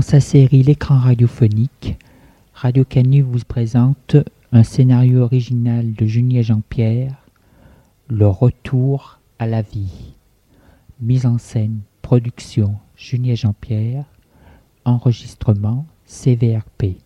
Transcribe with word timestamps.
Dans 0.00 0.06
sa 0.06 0.20
série 0.20 0.62
L'écran 0.62 0.96
radiophonique, 0.96 1.98
Radio 2.54 2.86
Canu 2.86 3.20
vous 3.20 3.40
présente 3.46 4.16
un 4.50 4.62
scénario 4.62 5.20
original 5.20 5.92
de 5.92 6.06
Junie 6.06 6.42
Jean-Pierre, 6.42 7.12
Le 8.08 8.26
retour 8.26 9.18
à 9.38 9.46
la 9.46 9.60
vie. 9.60 10.14
Mise 11.02 11.26
en 11.26 11.36
scène, 11.36 11.80
production 12.00 12.76
Junie 12.96 13.36
Jean-Pierre, 13.36 14.06
enregistrement 14.86 15.84
CVRP. 16.06 16.96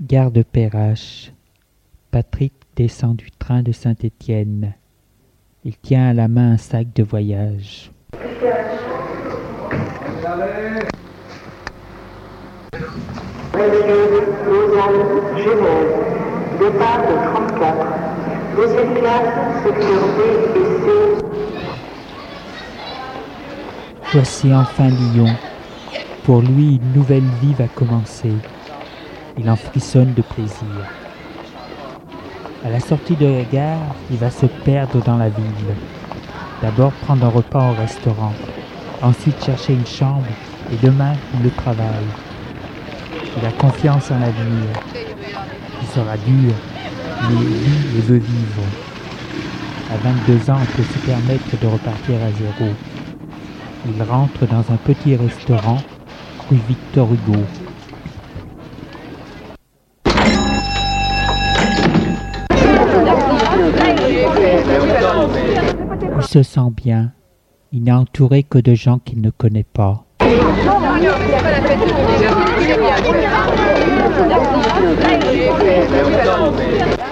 Gare 0.00 0.30
de 0.30 0.42
Perrache. 0.42 1.32
Patrick 2.10 2.54
descend 2.76 3.16
du 3.16 3.30
train 3.30 3.62
de 3.62 3.72
Saint-Étienne. 3.72 4.72
Il 5.64 5.76
tient 5.76 6.08
à 6.08 6.12
la 6.14 6.28
main 6.28 6.52
un 6.52 6.56
sac 6.56 6.92
de 6.94 7.02
voyage. 7.02 7.90
Départ 16.58 17.02
de 17.02 17.14
34. 17.34 17.86
Deuxième 18.56 18.94
classe, 18.94 19.62
secteur 19.62 20.02
et 20.18 20.34
C. 20.82 20.90
Voici 24.12 24.52
enfin 24.52 24.88
Lyon. 24.88 25.36
Pour 26.24 26.40
lui, 26.40 26.80
une 26.82 26.92
nouvelle 26.94 27.22
vie 27.40 27.54
va 27.54 27.68
commencer. 27.68 28.32
Il 29.38 29.48
en 29.48 29.56
frissonne 29.56 30.14
de 30.14 30.22
plaisir. 30.22 30.58
À 32.64 32.70
la 32.70 32.80
sortie 32.80 33.14
de 33.14 33.26
la 33.26 33.44
gare, 33.44 33.94
il 34.10 34.16
va 34.16 34.30
se 34.30 34.46
perdre 34.46 35.00
dans 35.04 35.16
la 35.16 35.28
ville. 35.28 35.74
D'abord 36.60 36.92
prendre 37.04 37.26
un 37.26 37.30
repas 37.30 37.70
au 37.70 37.74
restaurant, 37.74 38.32
ensuite 39.00 39.44
chercher 39.44 39.74
une 39.74 39.86
chambre 39.86 40.26
et 40.72 40.76
demain 40.84 41.12
le 41.42 41.50
travail. 41.50 42.04
Il 43.36 43.44
a 43.46 43.52
confiance 43.52 44.10
en 44.10 44.18
l'avenir. 44.18 44.68
Il 45.82 45.88
sera 45.88 46.16
dur, 46.16 46.52
mais 47.22 47.34
il 47.34 47.54
vit 47.54 47.98
et 47.98 48.00
veut 48.02 48.18
vivre. 48.18 48.62
À 49.92 49.96
22 49.96 50.50
ans, 50.50 50.58
il 50.60 50.66
peut 50.68 50.82
se 50.82 50.98
permettre 51.06 51.60
de 51.60 51.66
repartir 51.66 52.16
à 52.16 52.30
zéro. 52.32 52.72
Il 53.86 54.02
rentre 54.02 54.46
dans 54.46 54.72
un 54.72 54.76
petit 54.76 55.16
restaurant 55.16 55.78
rue 56.50 56.60
Victor 56.68 57.08
Hugo. 57.12 57.40
Il 66.16 66.22
se 66.22 66.42
sent 66.42 66.60
bien. 66.76 67.12
Il 67.72 67.82
n'est 67.82 67.92
entouré 67.92 68.44
que 68.44 68.58
de 68.58 68.74
gens 68.74 68.98
qu'il 68.98 69.20
ne 69.20 69.30
connaît 69.30 69.64
pas. 69.64 70.04
voglio 70.94 71.16
fare 71.38 71.56
appetito, 71.56 71.94
quindi 71.94 72.66
mi 72.66 72.76
piace. 76.86 77.03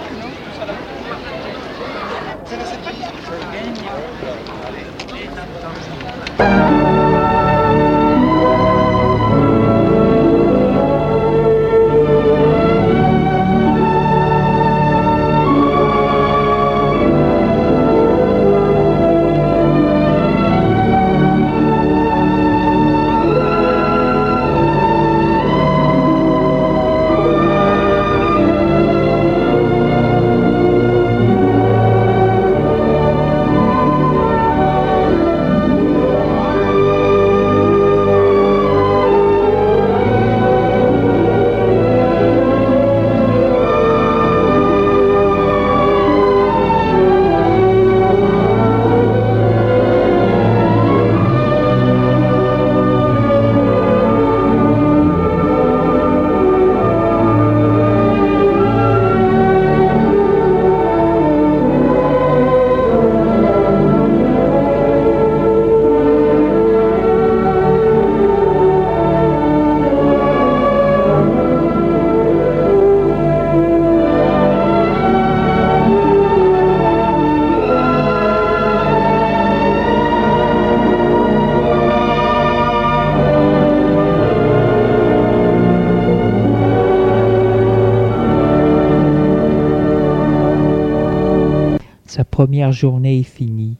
Première 92.52 92.72
journée 92.72 93.20
est 93.20 93.22
finie. 93.22 93.78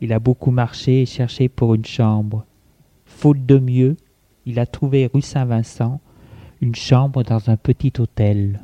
Il 0.00 0.14
a 0.14 0.18
beaucoup 0.18 0.50
marché 0.50 1.02
et 1.02 1.04
cherché 1.04 1.50
pour 1.50 1.74
une 1.74 1.84
chambre. 1.84 2.46
Faute 3.04 3.44
de 3.44 3.58
mieux, 3.58 3.98
il 4.46 4.58
a 4.58 4.64
trouvé 4.64 5.10
rue 5.12 5.20
Saint-Vincent 5.20 6.00
une 6.62 6.74
chambre 6.74 7.22
dans 7.22 7.50
un 7.50 7.58
petit 7.58 7.92
hôtel. 7.98 8.62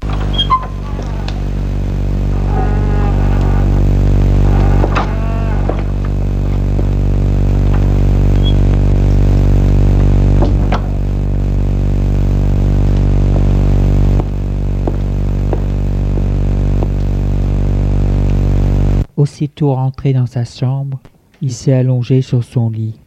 Aussitôt 19.16 19.74
rentré 19.74 20.12
dans 20.12 20.26
sa 20.26 20.44
chambre, 20.44 21.00
il 21.40 21.52
s'est 21.52 21.72
allongé 21.72 22.20
sur 22.20 22.42
son 22.42 22.68
lit. 22.68 22.98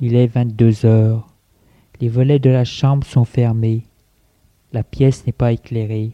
Il 0.00 0.14
est 0.14 0.28
vingt-deux 0.28 0.86
heures. 0.86 1.26
Les 2.00 2.08
volets 2.08 2.38
de 2.38 2.50
la 2.50 2.64
chambre 2.64 3.04
sont 3.04 3.24
fermés. 3.24 3.86
La 4.72 4.84
pièce 4.84 5.26
n'est 5.26 5.32
pas 5.32 5.52
éclairée. 5.52 6.12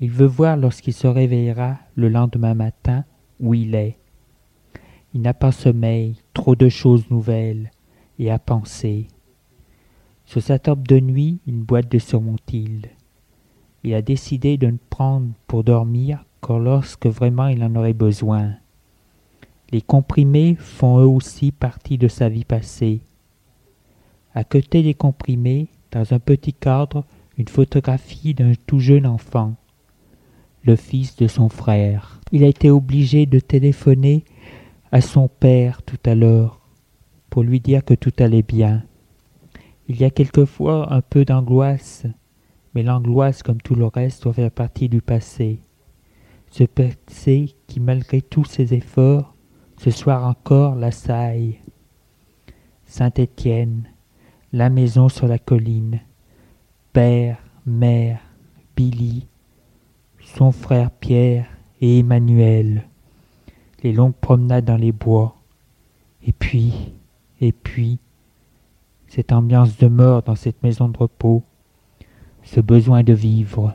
Il 0.00 0.10
veut 0.10 0.26
voir 0.26 0.56
lorsqu'il 0.56 0.92
se 0.92 1.06
réveillera 1.06 1.78
le 1.94 2.08
lendemain 2.08 2.54
matin 2.54 3.04
où 3.38 3.54
il 3.54 3.74
est. 3.76 3.98
Il 5.14 5.22
n'a 5.22 5.34
pas 5.34 5.52
sommeil, 5.52 6.16
trop 6.34 6.56
de 6.56 6.68
choses 6.68 7.08
nouvelles, 7.10 7.70
et 8.18 8.30
à 8.30 8.38
penser. 8.40 9.06
Sur 10.24 10.42
sa 10.42 10.58
table 10.58 10.86
de 10.86 10.98
nuit, 10.98 11.40
une 11.46 11.62
boîte 11.62 11.90
de 11.90 11.98
surmontil. 11.98 12.82
Il 13.84 13.94
a 13.94 14.02
décidé 14.02 14.56
de 14.56 14.66
ne 14.66 14.78
prendre 14.90 15.28
pour 15.46 15.64
dormir 15.64 16.24
lorsque 16.48 17.06
vraiment 17.06 17.48
il 17.48 17.62
en 17.62 17.74
aurait 17.74 17.92
besoin. 17.92 18.54
Les 19.70 19.82
comprimés 19.82 20.56
font 20.58 20.98
eux 21.00 21.06
aussi 21.06 21.52
partie 21.52 21.98
de 21.98 22.08
sa 22.08 22.30
vie 22.30 22.44
passée. 22.44 23.00
À 24.34 24.44
côté 24.44 24.82
des 24.82 24.94
comprimés, 24.94 25.68
dans 25.90 26.14
un 26.14 26.18
petit 26.18 26.54
cadre, 26.54 27.04
une 27.36 27.48
photographie 27.48 28.32
d'un 28.32 28.52
tout 28.66 28.78
jeune 28.78 29.06
enfant, 29.06 29.54
le 30.62 30.76
fils 30.76 31.16
de 31.16 31.26
son 31.26 31.48
frère. 31.48 32.20
Il 32.32 32.44
a 32.44 32.48
été 32.48 32.70
obligé 32.70 33.26
de 33.26 33.40
téléphoner 33.40 34.24
à 34.90 35.00
son 35.00 35.28
père 35.28 35.82
tout 35.82 35.98
à 36.06 36.14
l'heure 36.14 36.60
pour 37.28 37.42
lui 37.42 37.60
dire 37.60 37.84
que 37.84 37.94
tout 37.94 38.12
allait 38.18 38.42
bien. 38.42 38.82
Il 39.88 40.00
y 40.00 40.04
a 40.04 40.10
quelquefois 40.10 40.92
un 40.92 41.00
peu 41.02 41.24
d'angoisse, 41.24 42.06
mais 42.74 42.82
l'angoisse, 42.82 43.42
comme 43.42 43.60
tout 43.60 43.74
le 43.74 43.86
reste, 43.86 44.22
doit 44.22 44.32
faire 44.32 44.50
partie 44.50 44.88
du 44.88 45.00
passé 45.00 45.60
ce 46.50 46.64
passé 46.64 47.54
qui, 47.66 47.80
malgré 47.80 48.22
tous 48.22 48.44
ses 48.44 48.74
efforts, 48.74 49.34
ce 49.78 49.90
soir 49.90 50.26
encore 50.26 50.74
l'assaille. 50.74 51.58
Saint-Étienne, 52.84 53.84
la 54.52 54.70
maison 54.70 55.08
sur 55.08 55.28
la 55.28 55.38
colline, 55.38 56.00
père, 56.92 57.38
mère, 57.66 58.20
Billy, 58.76 59.26
son 60.20 60.52
frère 60.52 60.90
Pierre 60.90 61.46
et 61.80 61.98
Emmanuel, 61.98 62.84
les 63.82 63.92
longues 63.92 64.14
promenades 64.14 64.64
dans 64.64 64.76
les 64.76 64.92
bois, 64.92 65.36
et 66.26 66.32
puis, 66.32 66.92
et 67.40 67.52
puis, 67.52 67.98
cette 69.06 69.32
ambiance 69.32 69.76
de 69.78 69.88
mort 69.88 70.22
dans 70.22 70.34
cette 70.34 70.62
maison 70.62 70.88
de 70.88 70.98
repos, 70.98 71.42
ce 72.42 72.60
besoin 72.60 73.02
de 73.02 73.12
vivre. 73.12 73.74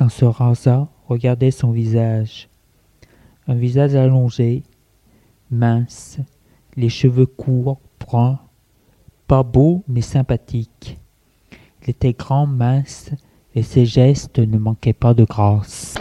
En 0.00 0.08
se 0.08 0.24
rasant, 0.24 0.88
regardait 1.06 1.52
son 1.52 1.70
visage. 1.70 2.48
Un 3.46 3.54
visage 3.54 3.94
allongé, 3.94 4.64
mince, 5.52 6.18
les 6.74 6.88
cheveux 6.88 7.26
courts, 7.26 7.78
bruns, 8.00 8.40
pas 9.28 9.44
beau 9.44 9.84
mais 9.86 10.00
sympathique. 10.00 10.98
Il 11.82 11.90
était 11.90 12.12
grand, 12.12 12.48
mince, 12.48 13.10
et 13.54 13.62
ses 13.62 13.86
gestes 13.86 14.40
ne 14.40 14.58
manquaient 14.58 14.92
pas 14.92 15.14
de 15.14 15.22
grâce. 15.22 15.94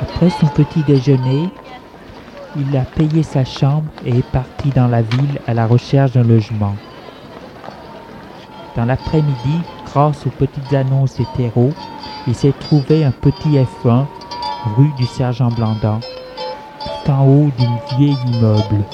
Après 0.00 0.30
son 0.30 0.46
petit 0.46 0.84
déjeuner, 0.84 1.48
il 2.56 2.76
a 2.76 2.84
payé 2.84 3.22
sa 3.22 3.44
chambre 3.44 3.90
et 4.04 4.18
est 4.18 4.30
parti 4.30 4.70
dans 4.70 4.86
la 4.86 5.02
ville 5.02 5.40
à 5.46 5.54
la 5.54 5.66
recherche 5.66 6.12
d'un 6.12 6.22
logement. 6.22 6.74
Dans 8.76 8.84
l'après-midi, 8.84 9.60
grâce 9.86 10.26
aux 10.26 10.30
petites 10.30 10.72
annonces 10.72 11.18
hétéros, 11.18 11.72
il 12.26 12.34
s'est 12.34 12.54
trouvé 12.60 13.04
un 13.04 13.10
petit 13.10 13.50
F1 13.50 14.06
rue 14.76 14.92
du 14.96 15.04
Sergent 15.04 15.50
Blandan, 15.50 16.00
tout 16.00 17.10
en 17.10 17.26
haut 17.26 17.50
d'une 17.58 17.98
vieille 17.98 18.16
immeuble. 18.26 18.84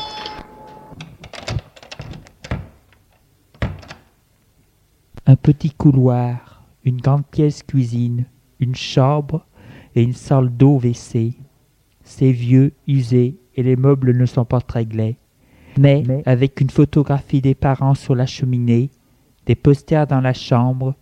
Un 5.26 5.36
petit 5.36 5.70
couloir, 5.70 6.62
une 6.84 7.00
grande 7.00 7.26
pièce 7.26 7.62
cuisine, 7.62 8.24
une 8.58 8.74
chambre 8.74 9.46
et 9.94 10.02
une 10.02 10.12
salle 10.12 10.50
d'eau 10.50 10.78
WC. 10.78 11.34
C'est 12.02 12.32
vieux, 12.32 12.72
usé 12.88 13.39
et 13.57 13.62
les 13.62 13.76
meubles 13.76 14.16
ne 14.16 14.26
sont 14.26 14.45
pas 14.45 14.61
très 14.61 14.85
glais. 14.85 15.16
Mais, 15.78 16.04
avec 16.26 16.61
une 16.61 16.71
photographie 16.71 17.40
des 17.40 17.54
parents 17.54 17.95
sur 17.95 18.14
la 18.14 18.26
cheminée, 18.26 18.90
des 19.47 19.54
posters 19.54 20.07
dans 20.07 20.21
la 20.21 20.33
chambre, 20.33 20.95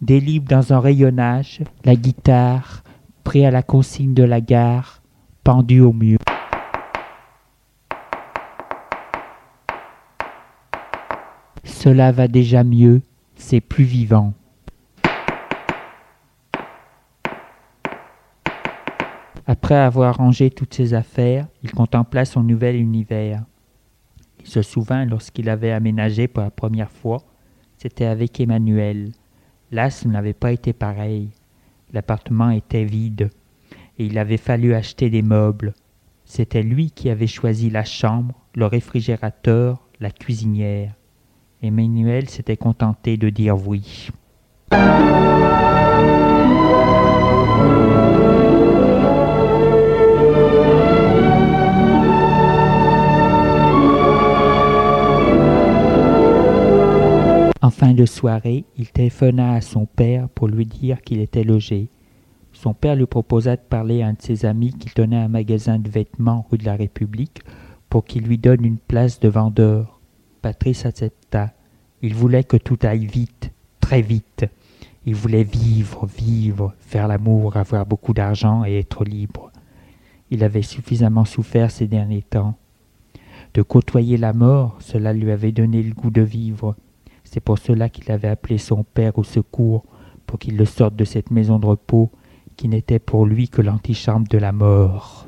des 0.00 0.20
livres 0.20 0.46
dans 0.48 0.72
un 0.72 0.80
rayonnage, 0.80 1.62
la 1.84 1.96
guitare, 1.96 2.84
prêt 3.24 3.44
à 3.44 3.50
la 3.50 3.62
consigne 3.62 4.14
de 4.14 4.22
la 4.22 4.40
gare, 4.40 5.02
pendue 5.42 5.80
au 5.80 5.92
mur. 5.92 6.18
Cela 11.64 12.12
va 12.12 12.28
déjà 12.28 12.64
mieux, 12.64 13.02
c'est 13.36 13.60
plus 13.60 13.84
vivant. 13.84 14.32
Après 19.46 19.74
avoir 19.74 20.16
rangé 20.16 20.50
toutes 20.50 20.74
ses 20.74 20.94
affaires, 20.94 21.46
il 21.62 21.70
contempla 21.70 22.24
son 22.24 22.42
nouvel 22.42 22.76
univers. 22.76 23.44
Il 24.40 24.46
se 24.46 24.62
souvint 24.62 25.04
lorsqu'il 25.04 25.50
avait 25.50 25.72
aménagé 25.72 26.28
pour 26.28 26.42
la 26.42 26.50
première 26.50 26.90
fois, 26.90 27.22
c'était 27.76 28.06
avec 28.06 28.40
Emmanuel. 28.40 29.12
Là, 29.70 29.90
n'avait 30.06 30.32
pas 30.32 30.52
été 30.52 30.72
pareil. 30.72 31.30
L'appartement 31.92 32.50
était 32.50 32.84
vide 32.84 33.30
et 33.98 34.06
il 34.06 34.18
avait 34.18 34.38
fallu 34.38 34.74
acheter 34.74 35.10
des 35.10 35.22
meubles. 35.22 35.74
C'était 36.24 36.62
lui 36.62 36.90
qui 36.90 37.10
avait 37.10 37.26
choisi 37.26 37.68
la 37.68 37.84
chambre, 37.84 38.34
le 38.54 38.66
réfrigérateur, 38.66 39.86
la 40.00 40.10
cuisinière. 40.10 40.94
Emmanuel 41.62 42.28
s'était 42.30 42.56
contenté 42.56 43.16
de 43.18 43.28
dire 43.28 43.56
oui. 43.66 44.10
En 57.64 57.70
fin 57.70 57.94
de 57.94 58.04
soirée, 58.04 58.66
il 58.76 58.90
téléphona 58.90 59.54
à 59.54 59.62
son 59.62 59.86
père 59.86 60.28
pour 60.28 60.48
lui 60.48 60.66
dire 60.66 61.00
qu'il 61.00 61.18
était 61.18 61.44
logé. 61.44 61.88
Son 62.52 62.74
père 62.74 62.94
lui 62.94 63.06
proposa 63.06 63.56
de 63.56 63.62
parler 63.62 64.02
à 64.02 64.08
un 64.08 64.12
de 64.12 64.20
ses 64.20 64.44
amis 64.44 64.74
qui 64.74 64.90
tenait 64.90 65.16
un 65.16 65.28
magasin 65.28 65.78
de 65.78 65.88
vêtements 65.88 66.46
rue 66.50 66.58
de 66.58 66.66
la 66.66 66.76
République 66.76 67.40
pour 67.88 68.04
qu'il 68.04 68.24
lui 68.24 68.36
donne 68.36 68.66
une 68.66 68.76
place 68.76 69.18
de 69.18 69.30
vendeur. 69.30 69.98
Patrice 70.42 70.84
accepta. 70.84 71.54
Il 72.02 72.14
voulait 72.14 72.44
que 72.44 72.58
tout 72.58 72.76
aille 72.82 73.06
vite, 73.06 73.50
très 73.80 74.02
vite. 74.02 74.44
Il 75.06 75.14
voulait 75.14 75.42
vivre, 75.42 76.04
vivre, 76.04 76.74
faire 76.80 77.08
l'amour, 77.08 77.56
avoir 77.56 77.86
beaucoup 77.86 78.12
d'argent 78.12 78.66
et 78.66 78.78
être 78.78 79.06
libre. 79.06 79.50
Il 80.30 80.44
avait 80.44 80.60
suffisamment 80.60 81.24
souffert 81.24 81.70
ces 81.70 81.86
derniers 81.86 82.24
temps. 82.28 82.56
De 83.54 83.62
côtoyer 83.62 84.18
la 84.18 84.34
mort, 84.34 84.76
cela 84.80 85.14
lui 85.14 85.30
avait 85.30 85.52
donné 85.52 85.82
le 85.82 85.94
goût 85.94 86.10
de 86.10 86.20
vivre. 86.20 86.76
C'est 87.34 87.40
pour 87.40 87.58
cela 87.58 87.88
qu'il 87.88 88.12
avait 88.12 88.28
appelé 88.28 88.58
son 88.58 88.84
père 88.84 89.18
au 89.18 89.24
secours, 89.24 89.82
pour 90.24 90.38
qu'il 90.38 90.56
le 90.56 90.64
sorte 90.64 90.94
de 90.94 91.04
cette 91.04 91.32
maison 91.32 91.58
de 91.58 91.66
repos 91.66 92.12
qui 92.56 92.68
n'était 92.68 93.00
pour 93.00 93.26
lui 93.26 93.48
que 93.48 93.60
l'antichambre 93.60 94.28
de 94.28 94.38
la 94.38 94.52
mort. 94.52 95.26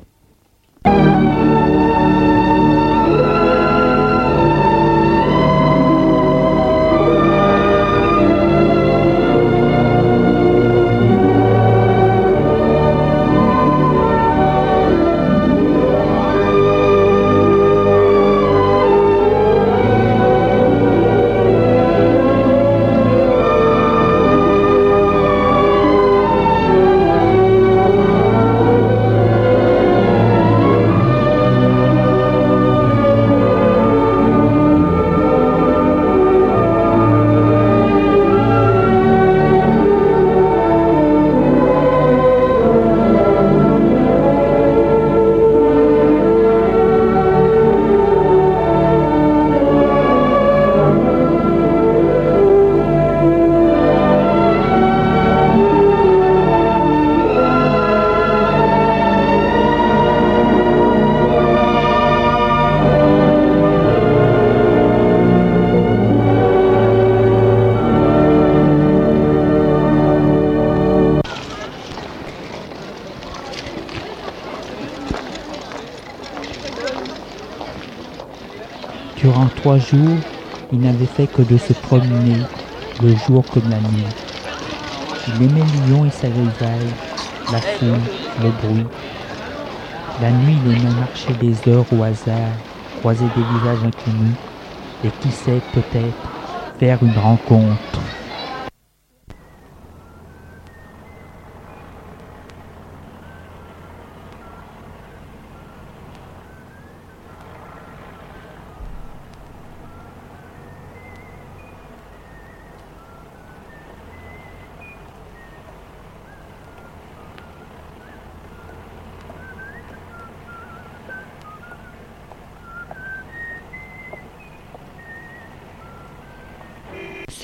Trois 79.57 79.79
jours, 79.79 80.21
il 80.71 80.79
n'avait 80.81 81.07
fait 81.07 81.27
que 81.27 81.41
de 81.41 81.57
se 81.57 81.73
promener, 81.73 82.37
le 83.01 83.13
jour 83.15 83.43
comme 83.49 83.69
la 83.69 83.81
nuit. 83.81 84.13
Il 85.27 85.41
aimait 85.41 85.65
Lyon 85.65 86.05
et 86.05 86.11
sa 86.11 86.29
grisaille, 86.29 86.93
la 87.49 87.59
foule, 87.59 88.07
le 88.37 88.51
bruit. 88.51 88.85
La 90.21 90.31
nuit, 90.31 90.57
il 90.63 90.67
aimait 90.71 90.93
marcher 90.93 91.33
des 91.33 91.67
heures 91.67 91.91
au 91.91 92.03
hasard, 92.03 92.53
croiser 92.93 93.29
des 93.29 93.43
visages 93.43 93.83
inconnus, 93.83 94.37
et 95.03 95.11
qui 95.11 95.31
sait 95.31 95.61
peut-être 95.73 96.29
faire 96.79 97.03
une 97.03 97.17
rencontre. 97.17 98.06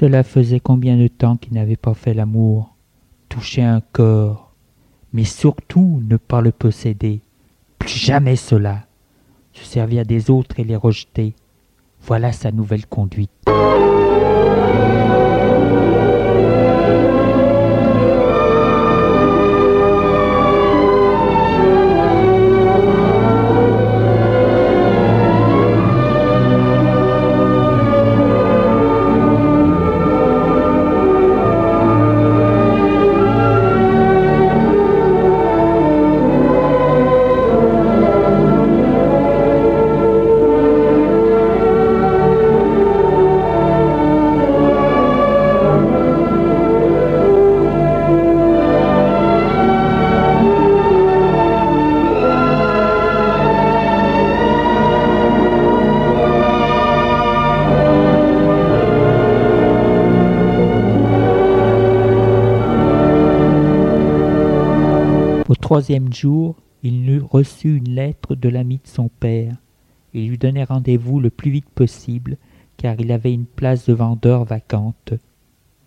Cela 0.03 0.23
faisait 0.23 0.59
combien 0.59 0.97
de 0.97 1.07
temps 1.07 1.37
qu'il 1.37 1.53
n'avait 1.53 1.77
pas 1.77 1.93
fait 1.93 2.13
l'amour, 2.13 2.75
touché 3.29 3.61
un 3.63 3.79
corps, 3.79 4.51
mais 5.13 5.23
surtout 5.23 6.03
ne 6.05 6.17
pas 6.17 6.41
le 6.41 6.51
posséder. 6.51 7.21
Plus 7.79 7.99
jamais 7.99 8.35
cela. 8.35 8.85
Se 9.53 9.63
servir 9.63 10.05
des 10.05 10.29
autres 10.29 10.59
et 10.59 10.65
les 10.65 10.75
rejeter. 10.75 11.35
Voilà 12.01 12.33
sa 12.33 12.51
nouvelle 12.51 12.85
conduite. 12.85 13.31
Troisième 65.73 66.13
jour, 66.13 66.55
il 66.83 67.09
eut 67.09 67.23
reçu 67.27 67.77
une 67.77 67.95
lettre 67.95 68.35
de 68.35 68.47
l'ami 68.47 68.75
de 68.75 68.87
son 68.87 69.07
père. 69.07 69.55
Il 70.13 70.29
lui 70.29 70.37
donnait 70.37 70.65
rendez-vous 70.65 71.19
le 71.19 71.31
plus 71.31 71.49
vite 71.49 71.67
possible, 71.73 72.37
car 72.77 72.93
il 72.99 73.11
avait 73.11 73.33
une 73.33 73.47
place 73.47 73.87
de 73.87 73.93
vendeur 73.93 74.43
vacante. 74.43 75.13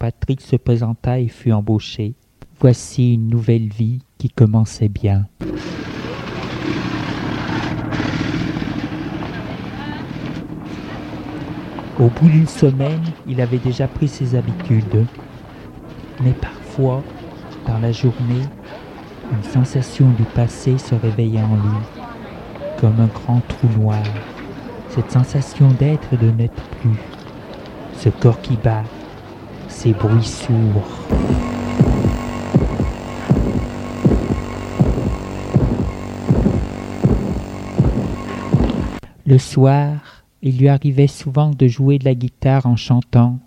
Patrick 0.00 0.40
se 0.40 0.56
présenta 0.56 1.20
et 1.20 1.28
fut 1.28 1.52
embauché. 1.52 2.14
Voici 2.58 3.14
une 3.14 3.28
nouvelle 3.28 3.68
vie 3.68 4.00
qui 4.18 4.28
commençait 4.28 4.88
bien. 4.88 5.28
Au 12.00 12.08
bout 12.08 12.28
d'une 12.28 12.48
semaine, 12.48 13.04
il 13.28 13.40
avait 13.40 13.58
déjà 13.58 13.86
pris 13.86 14.08
ses 14.08 14.34
habitudes. 14.34 15.06
Mais 16.24 16.32
parfois, 16.32 17.04
dans 17.68 17.78
la 17.78 17.92
journée, 17.92 18.42
une 19.32 19.42
sensation 19.42 20.08
du 20.10 20.22
passé 20.22 20.78
se 20.78 20.94
réveillait 20.94 21.42
en 21.42 21.56
lui, 21.56 22.10
comme 22.78 23.00
un 23.00 23.06
grand 23.06 23.40
trou 23.48 23.68
noir. 23.78 24.02
Cette 24.90 25.10
sensation 25.10 25.68
d'être 25.78 26.12
et 26.12 26.16
de 26.16 26.30
n'être 26.30 26.62
plus. 26.80 26.98
Ce 27.94 28.08
corps 28.08 28.40
qui 28.40 28.56
bat. 28.56 28.84
Ces 29.68 29.92
bruits 29.92 30.22
sourds. 30.22 31.06
Le 39.26 39.38
soir, 39.38 40.24
il 40.40 40.58
lui 40.58 40.68
arrivait 40.68 41.08
souvent 41.08 41.50
de 41.50 41.66
jouer 41.66 41.98
de 41.98 42.04
la 42.04 42.14
guitare 42.14 42.66
en 42.66 42.76
chantant. 42.76 43.40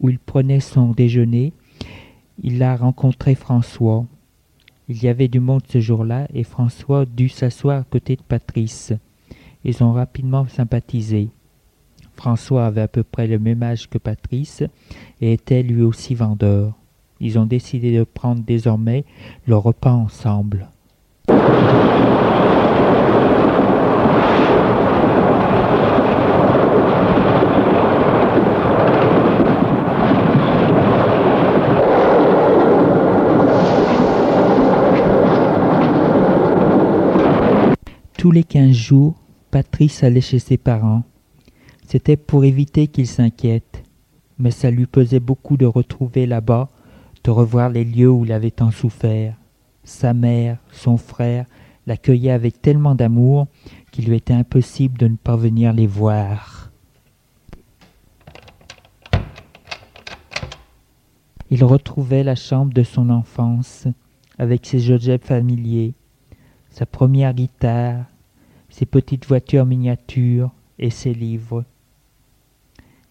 Où 0.00 0.08
il 0.08 0.18
prenait 0.18 0.60
son 0.60 0.90
déjeuner, 0.90 1.52
il 2.42 2.62
a 2.62 2.76
rencontré 2.76 3.34
François. 3.34 4.04
Il 4.88 5.02
y 5.02 5.08
avait 5.08 5.28
du 5.28 5.40
monde 5.40 5.62
ce 5.68 5.80
jour-là 5.80 6.26
et 6.34 6.44
François 6.44 7.06
dut 7.06 7.28
s'asseoir 7.28 7.80
à 7.80 7.84
côté 7.84 8.16
de 8.16 8.22
Patrice. 8.22 8.92
Ils 9.64 9.82
ont 9.82 9.92
rapidement 9.92 10.46
sympathisé. 10.46 11.28
François 12.16 12.66
avait 12.66 12.82
à 12.82 12.88
peu 12.88 13.02
près 13.02 13.26
le 13.26 13.38
même 13.38 13.62
âge 13.62 13.88
que 13.88 13.98
Patrice 13.98 14.62
et 15.20 15.32
était 15.32 15.62
lui 15.62 15.82
aussi 15.82 16.14
vendeur. 16.14 16.74
Ils 17.20 17.38
ont 17.38 17.46
décidé 17.46 17.96
de 17.96 18.04
prendre 18.04 18.42
désormais 18.42 19.04
le 19.46 19.56
repas 19.56 19.92
ensemble. 19.92 20.68
Tous 38.24 38.30
les 38.30 38.42
quinze 38.42 38.74
jours, 38.74 39.16
Patrice 39.50 40.02
allait 40.02 40.22
chez 40.22 40.38
ses 40.38 40.56
parents. 40.56 41.02
C'était 41.86 42.16
pour 42.16 42.46
éviter 42.46 42.86
qu'il 42.86 43.06
s'inquiète, 43.06 43.84
mais 44.38 44.50
ça 44.50 44.70
lui 44.70 44.86
pesait 44.86 45.20
beaucoup 45.20 45.58
de 45.58 45.66
retrouver 45.66 46.24
là-bas, 46.24 46.70
de 47.22 47.30
revoir 47.30 47.68
les 47.68 47.84
lieux 47.84 48.08
où 48.08 48.24
il 48.24 48.32
avait 48.32 48.50
tant 48.50 48.70
souffert. 48.70 49.36
Sa 49.82 50.14
mère, 50.14 50.56
son 50.72 50.96
frère, 50.96 51.44
l'accueillaient 51.86 52.30
avec 52.30 52.62
tellement 52.62 52.94
d'amour 52.94 53.46
qu'il 53.90 54.06
lui 54.06 54.16
était 54.16 54.32
impossible 54.32 54.96
de 54.96 55.08
ne 55.08 55.16
pas 55.16 55.36
venir 55.36 55.74
les 55.74 55.86
voir. 55.86 56.72
Il 61.50 61.62
retrouvait 61.62 62.24
la 62.24 62.36
chambre 62.36 62.72
de 62.72 62.84
son 62.84 63.10
enfance, 63.10 63.86
avec 64.38 64.64
ses 64.64 64.90
objets 64.90 65.18
familiers, 65.18 65.92
sa 66.70 66.86
première 66.86 67.34
guitare, 67.34 68.06
ses 68.74 68.86
petites 68.86 69.26
voitures 69.26 69.66
miniatures 69.66 70.50
et 70.80 70.90
ses 70.90 71.14
livres. 71.14 71.62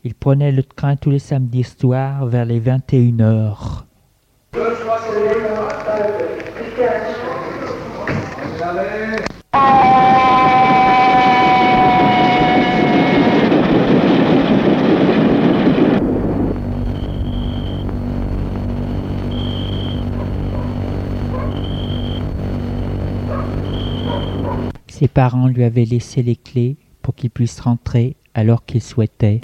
Il 0.04 0.14
prenait 0.14 0.52
le 0.52 0.62
train 0.62 0.98
tous 0.98 1.10
les 1.10 1.20
samedis 1.20 1.64
soirs 1.64 2.26
vers 2.26 2.44
les 2.44 2.60
21 2.60 3.22
heures. 3.22 3.86
Ses 25.04 25.10
parents 25.10 25.48
lui 25.48 25.66
avaient 25.66 25.84
laissé 25.84 26.24
les 26.24 26.38
clés 26.38 26.78
pour 27.02 27.14
qu'il 27.14 27.30
puisse 27.30 27.60
rentrer 27.60 28.16
alors 28.34 28.64
qu'il 28.64 28.82
souhaitait. 28.82 29.42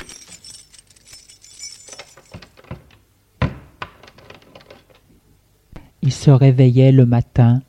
Il 6.01 6.13
se 6.13 6.31
réveillait 6.31 6.93
le 6.93 7.05
matin. 7.05 7.61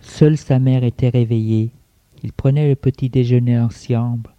Seule 0.00 0.36
sa 0.36 0.58
mère 0.58 0.82
était 0.82 1.10
réveillée. 1.10 1.70
Ils 2.24 2.32
prenaient 2.32 2.70
le 2.70 2.74
petit 2.74 3.10
déjeuner 3.10 3.58
ensemble, 3.58 4.30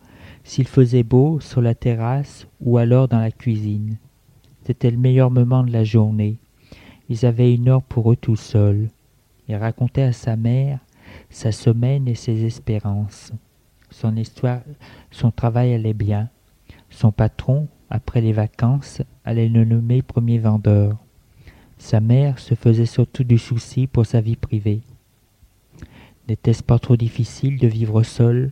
s'il 0.44 0.68
faisait 0.68 1.04
beau, 1.04 1.40
sur 1.40 1.62
la 1.62 1.76
terrasse 1.76 2.48
ou 2.60 2.80
alors 2.80 3.08
dans 3.08 3.20
la 3.20 3.30
cuisine. 3.30 4.00
C'était 4.64 4.90
le 4.90 4.98
meilleur 4.98 5.30
moment 5.30 5.64
de 5.64 5.72
la 5.72 5.84
journée. 5.84 6.40
Ils 7.10 7.28
avaient 7.28 7.54
une 7.54 7.70
heure 7.70 7.84
pour 7.84 8.12
eux 8.12 8.16
tout 8.16 8.36
seuls. 8.36 8.90
Il 9.48 9.56
racontait 9.56 10.02
à 10.02 10.14
sa 10.14 10.36
mère 10.36 10.80
sa 11.30 11.52
semaine 11.52 12.08
et 12.08 12.16
ses 12.16 12.44
espérances. 12.44 13.32
Son 13.92 14.16
histoire, 14.16 14.62
son 15.12 15.30
travail 15.30 15.76
allait 15.76 15.94
bien. 15.94 16.30
Son 16.90 17.12
patron, 17.12 17.68
après 17.92 18.22
les 18.22 18.34
vacances, 18.34 19.04
allait 19.24 19.48
le 19.48 19.64
nommer 19.64 20.02
premier 20.02 20.40
vendeur. 20.40 20.98
Sa 21.78 22.00
mère 22.00 22.40
se 22.40 22.56
faisait 22.56 22.88
surtout 22.88 23.24
du 23.24 23.38
souci 23.38 23.86
pour 23.86 24.08
sa 24.08 24.22
vie 24.22 24.38
privée. 24.38 24.82
N'était-ce 26.28 26.64
pas 26.64 26.80
trop 26.80 26.98
difficile 26.98 27.60
de 27.60 27.68
vivre 27.68 28.02
seul? 28.02 28.52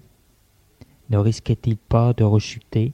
Ne 1.10 1.18
risquait-il 1.18 1.76
pas 1.78 2.14
de 2.14 2.24
rechuter? 2.24 2.92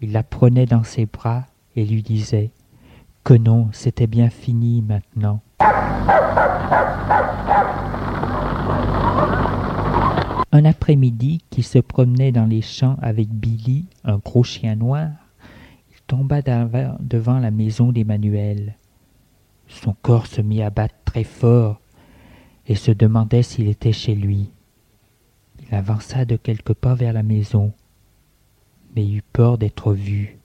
Il 0.00 0.12
la 0.12 0.22
prenait 0.22 0.64
dans 0.64 0.82
ses 0.82 1.04
bras 1.04 1.44
et 1.76 1.84
lui 1.84 2.02
disait 2.02 2.52
que 3.24 3.34
non, 3.34 3.68
c'était 3.72 4.06
bien 4.06 4.30
fini 4.30 4.80
maintenant. 4.80 5.42
Un 10.50 10.64
après-midi 10.64 11.42
qu'il 11.50 11.64
se 11.64 11.80
promenait 11.80 12.32
dans 12.32 12.46
les 12.46 12.62
champs 12.62 12.96
avec 13.02 13.28
Billy, 13.28 13.84
un 14.04 14.16
gros 14.16 14.42
chien 14.42 14.74
noir, 14.74 15.10
il 15.90 16.00
tomba 16.06 16.40
devant 17.00 17.38
la 17.38 17.50
maison 17.50 17.92
d'Emmanuel. 17.92 18.76
Son 19.66 19.94
corps 20.00 20.26
se 20.26 20.40
mit 20.40 20.62
à 20.62 20.70
battre 20.70 20.94
très 21.04 21.24
fort 21.24 21.78
et 22.68 22.74
se 22.74 22.90
demandait 22.90 23.42
s'il 23.42 23.66
était 23.68 23.92
chez 23.92 24.14
lui. 24.14 24.50
Il 25.60 25.74
avança 25.74 26.24
de 26.24 26.36
quelques 26.36 26.74
pas 26.74 26.94
vers 26.94 27.12
la 27.12 27.22
maison, 27.22 27.72
mais 28.94 29.08
eut 29.08 29.24
peur 29.32 29.58
d'être 29.58 29.92
vu. 29.94 30.38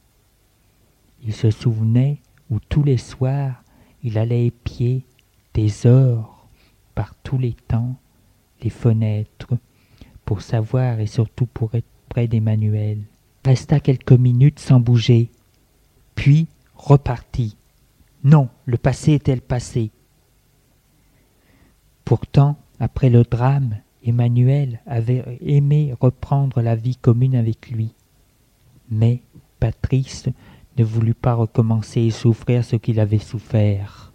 Il 1.23 1.33
se 1.33 1.51
souvenait 1.51 2.17
où 2.49 2.59
tous 2.59 2.83
les 2.83 2.97
soirs 2.97 3.63
il 4.03 4.17
allait 4.17 4.47
épier 4.47 5.05
des 5.53 5.85
heures 5.85 6.47
par 6.95 7.15
tous 7.15 7.37
les 7.37 7.53
temps 7.67 7.95
les 8.61 8.69
fenêtres 8.69 9.53
pour 10.25 10.41
savoir 10.41 10.99
et 10.99 11.07
surtout 11.07 11.45
pour 11.45 11.75
être 11.75 11.87
près 12.09 12.27
d'Emmanuel. 12.27 12.99
Resta 13.45 13.79
quelques 13.79 14.13
minutes 14.13 14.59
sans 14.59 14.79
bouger, 14.79 15.29
puis 16.15 16.47
repartit. 16.75 17.57
Non, 18.23 18.47
le 18.65 18.77
passé 18.77 19.13
était 19.13 19.35
le 19.35 19.41
passé? 19.41 19.91
Pourtant, 22.05 22.57
après 22.79 23.09
le 23.09 23.23
drame, 23.23 23.77
Emmanuel 24.05 24.79
avait 24.85 25.23
aimé 25.41 25.93
reprendre 25.99 26.61
la 26.61 26.75
vie 26.75 26.97
commune 26.97 27.35
avec 27.35 27.69
lui. 27.69 27.93
Mais 28.89 29.21
Patrice 29.59 30.27
ne 30.77 30.83
voulut 30.83 31.13
pas 31.13 31.33
recommencer 31.33 32.01
et 32.01 32.11
souffrir 32.11 32.65
ce 32.65 32.75
qu'il 32.75 32.99
avait 32.99 33.19
souffert. 33.19 34.11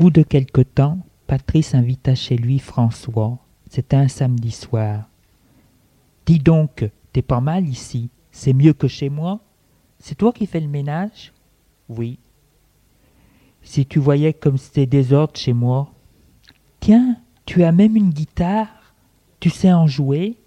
Bout 0.00 0.10
de 0.10 0.22
quelque 0.22 0.62
temps, 0.62 0.98
Patrice 1.26 1.74
invita 1.74 2.14
chez 2.14 2.38
lui 2.38 2.58
François. 2.58 3.36
C'était 3.68 3.96
un 3.96 4.08
samedi 4.08 4.50
soir. 4.50 5.10
Dis 6.24 6.38
donc, 6.38 6.88
t'es 7.12 7.20
pas 7.20 7.42
mal 7.42 7.68
ici. 7.68 8.08
C'est 8.30 8.54
mieux 8.54 8.72
que 8.72 8.88
chez 8.88 9.10
moi. 9.10 9.40
C'est 9.98 10.14
toi 10.14 10.32
qui 10.32 10.46
fais 10.46 10.60
le 10.60 10.68
ménage 10.68 11.34
Oui. 11.90 12.18
Si 13.60 13.84
tu 13.84 13.98
voyais 13.98 14.32
comme 14.32 14.56
c'était 14.56 14.86
désordre 14.86 15.36
chez 15.36 15.52
moi. 15.52 15.92
Tiens, 16.80 17.18
tu 17.44 17.62
as 17.62 17.72
même 17.72 17.94
une 17.94 18.08
guitare. 18.08 18.94
Tu 19.38 19.50
sais 19.50 19.70
en 19.70 19.86
jouer 19.86 20.38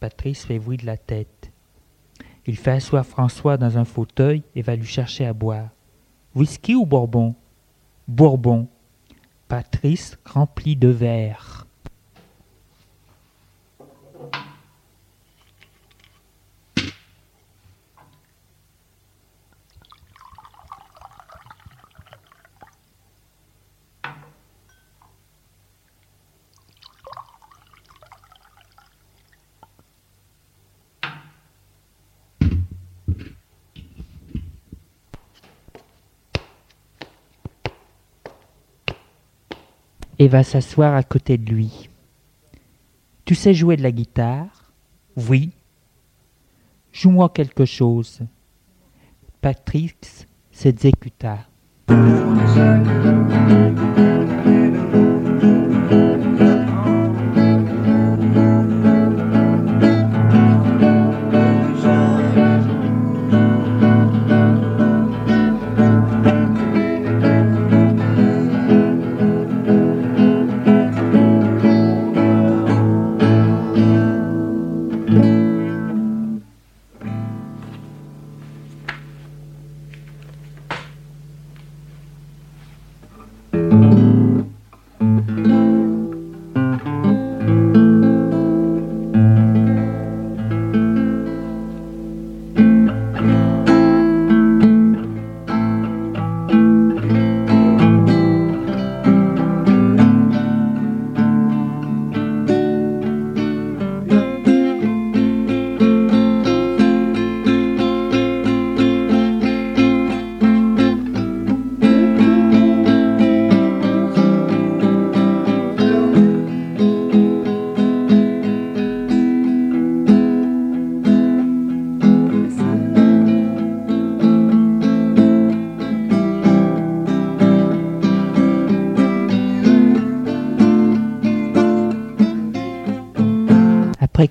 Patrice 0.00 0.44
fait 0.44 0.58
oui 0.58 0.76
de 0.76 0.84
la 0.84 0.98
tête. 0.98 1.50
Il 2.44 2.58
fait 2.58 2.72
asseoir 2.72 3.06
François 3.06 3.56
dans 3.56 3.78
un 3.78 3.86
fauteuil 3.86 4.42
et 4.54 4.60
va 4.60 4.76
lui 4.76 4.86
chercher 4.86 5.24
à 5.24 5.32
boire. 5.32 5.70
Whisky 6.34 6.74
ou 6.74 6.84
Bourbon? 6.84 7.34
Bourbon. 8.08 8.68
Patrice 9.48 10.18
remplit 10.24 10.76
de 10.76 10.88
verre. 10.88 11.63
Va 40.28 40.42
s'asseoir 40.42 40.94
à 40.94 41.02
côté 41.02 41.38
de 41.38 41.50
lui. 41.50 41.88
Tu 43.24 43.34
sais 43.34 43.54
jouer 43.54 43.76
de 43.76 43.82
la 43.82 43.90
guitare? 43.90 44.72
Oui. 45.16 45.50
Joue-moi 46.92 47.30
quelque 47.30 47.64
chose. 47.64 48.20
Patrice 49.40 50.26
s'exécuta. 50.52 51.46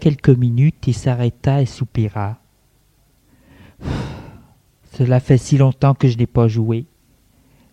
Quelques 0.04 0.38
minutes, 0.38 0.86
il 0.88 0.94
s'arrêta 0.94 1.62
et 1.62 1.66
soupira. 1.66 2.38
Cela 4.92 5.22
fait 5.22 5.38
si 5.38 5.58
longtemps 5.58 5.94
que 5.94 6.10
je 6.10 6.18
n'ai 6.18 6.28
pas 6.28 6.50
joué. 6.50 6.86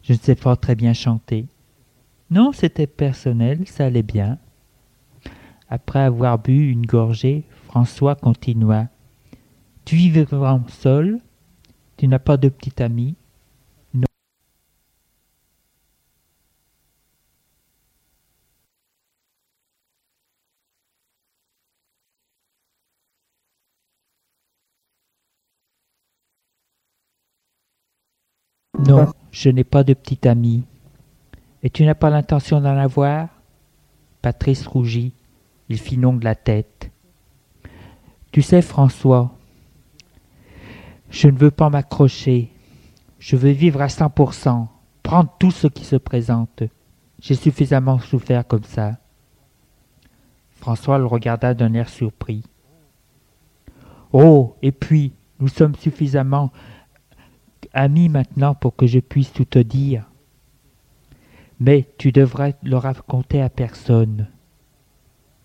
Je 0.04 0.12
ne 0.12 0.18
sais 0.18 0.36
pas 0.36 0.54
très 0.54 0.76
bien 0.76 0.92
chanter. 0.92 1.46
Non, 2.30 2.52
c'était 2.52 2.86
personnel, 2.86 3.66
ça 3.66 3.86
allait 3.86 4.04
bien. 4.04 4.38
Après 5.68 5.98
avoir 5.98 6.38
bu 6.38 6.70
une 6.70 6.86
gorgée, 6.86 7.42
François 7.66 8.14
continua. 8.14 8.86
Tu 9.84 9.96
vraiment 10.22 10.68
seul 10.68 11.18
Tu 11.96 12.06
n'as 12.06 12.20
pas 12.20 12.36
de 12.36 12.48
petit 12.48 12.80
ami 12.80 13.16
Non, 28.86 29.12
je 29.32 29.50
n'ai 29.50 29.64
pas 29.64 29.84
de 29.84 29.94
petit 29.94 30.26
ami. 30.28 30.64
Et 31.62 31.70
tu 31.70 31.84
n'as 31.84 31.94
pas 31.94 32.10
l'intention 32.10 32.60
d'en 32.60 32.76
avoir? 32.76 33.28
Patrice 34.22 34.66
rougit. 34.66 35.12
Il 35.68 35.78
fit 35.78 35.98
non 35.98 36.14
de 36.14 36.24
la 36.24 36.34
tête. 36.34 36.90
Tu 38.32 38.42
sais, 38.42 38.62
François, 38.62 39.32
je 41.10 41.28
ne 41.28 41.38
veux 41.38 41.50
pas 41.50 41.70
m'accrocher. 41.70 42.50
Je 43.18 43.36
veux 43.36 43.50
vivre 43.50 43.80
à 43.82 43.88
cent 43.88 44.08
pour 44.08 44.34
cent, 44.34 44.68
prendre 45.02 45.30
tout 45.38 45.50
ce 45.50 45.66
qui 45.66 45.84
se 45.84 45.96
présente. 45.96 46.62
J'ai 47.20 47.34
suffisamment 47.34 47.98
souffert 47.98 48.46
comme 48.46 48.64
ça. 48.64 48.96
François 50.52 50.98
le 50.98 51.06
regarda 51.06 51.54
d'un 51.54 51.74
air 51.74 51.88
surpris. 51.88 52.42
Oh, 54.12 54.56
et 54.62 54.72
puis, 54.72 55.12
nous 55.38 55.48
sommes 55.48 55.74
suffisamment 55.74 56.50
ami 57.72 58.08
maintenant 58.08 58.54
pour 58.54 58.76
que 58.76 58.86
je 58.86 58.98
puisse 58.98 59.32
tout 59.32 59.44
te 59.44 59.58
dire. 59.58 60.10
Mais 61.58 61.86
tu 61.98 62.12
devrais 62.12 62.56
le 62.62 62.76
raconter 62.76 63.42
à 63.42 63.50
personne. 63.50 64.28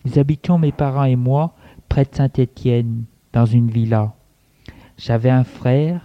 Nous 0.05 0.19
habitions, 0.19 0.57
mes 0.57 0.71
parents 0.71 1.03
et 1.03 1.15
moi, 1.15 1.55
près 1.89 2.05
de 2.05 2.15
Saint-Étienne, 2.15 3.05
dans 3.33 3.45
une 3.45 3.69
villa. 3.69 4.13
J'avais 4.97 5.29
un 5.29 5.43
frère, 5.43 6.01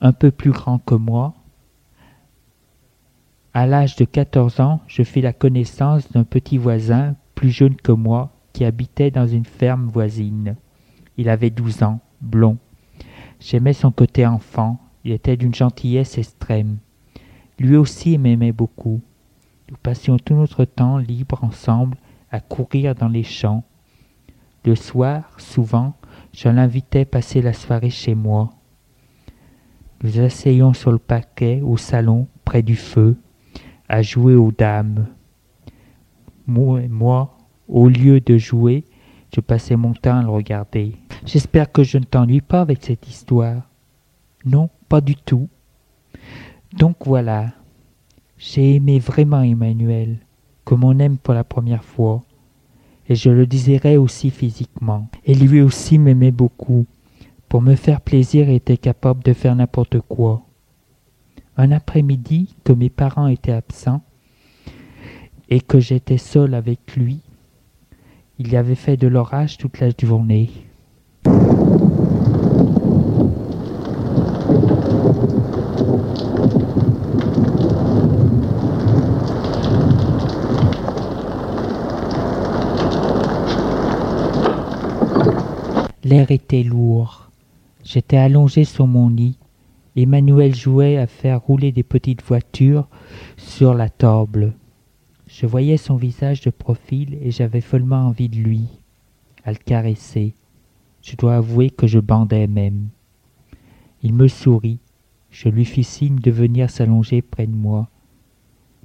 un 0.00 0.12
peu 0.12 0.30
plus 0.30 0.50
grand 0.50 0.78
que 0.78 0.94
moi. 0.94 1.34
À 3.54 3.66
l'âge 3.66 3.96
de 3.96 4.04
quatorze 4.04 4.60
ans, 4.60 4.80
je 4.86 5.02
fis 5.02 5.20
la 5.20 5.32
connaissance 5.32 6.10
d'un 6.12 6.24
petit 6.24 6.58
voisin, 6.58 7.16
plus 7.34 7.50
jeune 7.50 7.76
que 7.76 7.92
moi, 7.92 8.30
qui 8.52 8.64
habitait 8.64 9.10
dans 9.10 9.26
une 9.26 9.44
ferme 9.44 9.88
voisine. 9.88 10.56
Il 11.16 11.28
avait 11.28 11.50
douze 11.50 11.82
ans, 11.82 12.00
blond. 12.20 12.56
J'aimais 13.40 13.72
son 13.72 13.90
côté 13.90 14.26
enfant, 14.26 14.78
il 15.04 15.12
était 15.12 15.36
d'une 15.36 15.54
gentillesse 15.54 16.18
extrême. 16.18 16.78
Lui 17.58 17.76
aussi 17.76 18.18
m'aimait 18.18 18.52
beaucoup. 18.52 19.00
Nous 19.70 19.76
passions 19.82 20.18
tout 20.18 20.34
notre 20.34 20.64
temps 20.64 20.98
libre 20.98 21.42
ensemble 21.44 21.96
à 22.30 22.40
courir 22.40 22.94
dans 22.94 23.08
les 23.08 23.22
champs. 23.22 23.64
Le 24.64 24.74
soir, 24.74 25.24
souvent, 25.38 25.94
je 26.32 26.48
l'invitais 26.48 27.04
passer 27.04 27.42
la 27.42 27.52
soirée 27.52 27.90
chez 27.90 28.14
moi. 28.14 28.50
Nous 30.02 30.18
asseyions 30.18 30.72
sur 30.72 30.92
le 30.92 30.98
paquet 30.98 31.60
au 31.62 31.76
salon, 31.76 32.26
près 32.44 32.62
du 32.62 32.76
feu, 32.76 33.16
à 33.88 34.02
jouer 34.02 34.34
aux 34.34 34.52
dames. 34.52 35.06
Moi, 36.46 36.82
moi, 36.88 37.36
au 37.68 37.88
lieu 37.88 38.20
de 38.20 38.36
jouer, 38.36 38.84
je 39.34 39.40
passais 39.40 39.76
mon 39.76 39.94
temps 39.94 40.18
à 40.18 40.22
le 40.22 40.28
regarder. 40.28 40.96
J'espère 41.24 41.70
que 41.70 41.82
je 41.82 41.98
ne 41.98 42.04
t'ennuie 42.04 42.40
pas 42.40 42.60
avec 42.60 42.82
cette 42.82 43.08
histoire. 43.08 43.62
Non, 44.44 44.70
pas 44.92 45.00
du 45.00 45.16
tout. 45.16 45.48
Donc 46.74 47.06
voilà, 47.06 47.52
j'ai 48.36 48.74
aimé 48.74 48.98
vraiment 48.98 49.40
Emmanuel, 49.40 50.18
comme 50.64 50.84
on 50.84 50.98
aime 50.98 51.16
pour 51.16 51.32
la 51.32 51.44
première 51.44 51.82
fois, 51.82 52.20
et 53.08 53.14
je 53.14 53.30
le 53.30 53.46
désirais 53.46 53.96
aussi 53.96 54.28
physiquement. 54.28 55.08
Et 55.24 55.34
lui 55.34 55.62
aussi 55.62 55.98
m'aimait 55.98 56.30
beaucoup. 56.30 56.84
Pour 57.48 57.62
me 57.62 57.74
faire 57.74 58.02
plaisir, 58.02 58.50
il 58.50 58.56
était 58.56 58.76
capable 58.76 59.24
de 59.24 59.32
faire 59.32 59.56
n'importe 59.56 59.98
quoi. 60.00 60.42
Un 61.56 61.72
après-midi 61.72 62.54
que 62.62 62.74
mes 62.74 62.90
parents 62.90 63.28
étaient 63.28 63.50
absents 63.50 64.02
et 65.48 65.62
que 65.62 65.80
j'étais 65.80 66.18
seul 66.18 66.52
avec 66.52 66.96
lui, 66.96 67.22
il 68.38 68.52
y 68.52 68.58
avait 68.58 68.74
fait 68.74 68.98
de 68.98 69.08
l'orage 69.08 69.56
toute 69.56 69.80
la 69.80 69.88
journée. 69.98 70.50
L'air 86.04 86.30
était 86.30 86.62
lourd. 86.62 87.30
J'étais 87.84 88.16
allongé 88.16 88.64
sur 88.64 88.86
mon 88.86 89.08
lit. 89.08 89.38
Emmanuel 89.96 90.54
jouait 90.54 90.96
à 90.96 91.06
faire 91.06 91.40
rouler 91.40 91.72
des 91.72 91.82
petites 91.82 92.22
voitures 92.22 92.88
sur 93.36 93.72
la 93.72 93.88
table. 93.88 94.52
Je 95.26 95.46
voyais 95.46 95.78
son 95.78 95.96
visage 95.96 96.42
de 96.42 96.50
profil 96.50 97.16
et 97.22 97.30
j'avais 97.30 97.62
follement 97.62 98.08
envie 98.08 98.28
de 98.28 98.36
lui, 98.36 98.66
à 99.44 99.52
le 99.52 99.58
caresser. 99.58 100.34
Je 101.02 101.16
dois 101.16 101.36
avouer 101.36 101.70
que 101.70 101.86
je 101.86 101.98
bandais 101.98 102.46
même. 102.46 102.88
Il 104.02 104.12
me 104.12 104.28
sourit. 104.28 104.81
Je 105.32 105.48
lui 105.48 105.64
fis 105.64 105.82
signe 105.82 106.18
de 106.18 106.30
venir 106.30 106.70
s'allonger 106.70 107.22
près 107.22 107.46
de 107.46 107.56
moi. 107.56 107.88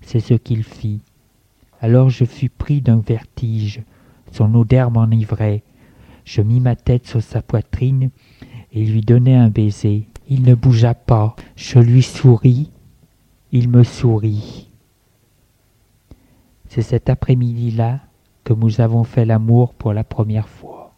C'est 0.02 0.22
ce 0.22 0.34
qu'il 0.34 0.64
fit. 0.64 1.02
Alors 1.82 2.10
je 2.10 2.24
fus 2.24 2.50
pris 2.50 2.82
d'un 2.82 3.02
vertige. 3.02 3.84
Son 4.32 4.56
odeur 4.56 4.90
m'enivrait. 4.90 5.62
Je 6.24 6.42
mis 6.42 6.62
ma 6.62 6.78
tête 6.78 7.06
sur 7.06 7.22
sa 7.22 7.42
poitrine 7.42 8.10
et 8.72 8.86
lui 8.86 9.02
donnai 9.02 9.36
un 9.36 9.50
baiser. 9.50 10.08
Il 10.30 10.44
ne 10.44 10.56
bougea 10.56 10.94
pas. 10.94 11.36
Je 11.58 11.80
lui 11.80 12.02
souris. 12.02 12.72
Il 13.52 13.70
me 13.70 13.84
sourit. 13.84 14.70
C'est 16.70 16.82
cet 16.82 17.10
après-midi-là 17.10 18.00
que 18.46 18.54
nous 18.54 18.80
avons 18.80 19.04
fait 19.04 19.26
l'amour 19.26 19.74
pour 19.74 19.92
la 19.92 20.06
première 20.06 20.48
fois. 20.48 20.96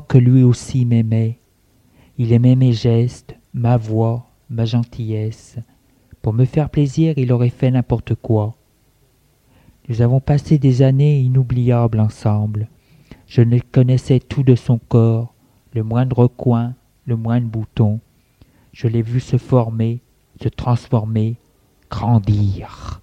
Que 0.00 0.18
lui 0.18 0.42
aussi 0.42 0.84
m'aimait. 0.84 1.38
Il 2.18 2.32
aimait 2.32 2.56
mes 2.56 2.72
gestes, 2.72 3.36
ma 3.54 3.76
voix, 3.76 4.26
ma 4.50 4.64
gentillesse. 4.64 5.58
Pour 6.20 6.32
me 6.32 6.44
faire 6.44 6.70
plaisir, 6.70 7.14
il 7.16 7.32
aurait 7.32 7.48
fait 7.48 7.70
n'importe 7.70 8.14
quoi. 8.14 8.54
Nous 9.88 10.02
avons 10.02 10.20
passé 10.20 10.58
des 10.58 10.82
années 10.82 11.20
inoubliables 11.20 12.00
ensemble. 12.00 12.68
Je 13.26 13.42
ne 13.42 13.58
connaissais 13.58 14.20
tout 14.20 14.42
de 14.42 14.54
son 14.54 14.78
corps, 14.78 15.34
le 15.74 15.82
moindre 15.82 16.28
coin, 16.28 16.74
le 17.06 17.16
moindre 17.16 17.48
bouton. 17.48 18.00
Je 18.72 18.88
l'ai 18.88 19.02
vu 19.02 19.20
se 19.20 19.36
former, 19.36 20.00
se 20.40 20.48
transformer, 20.48 21.36
grandir. 21.90 23.00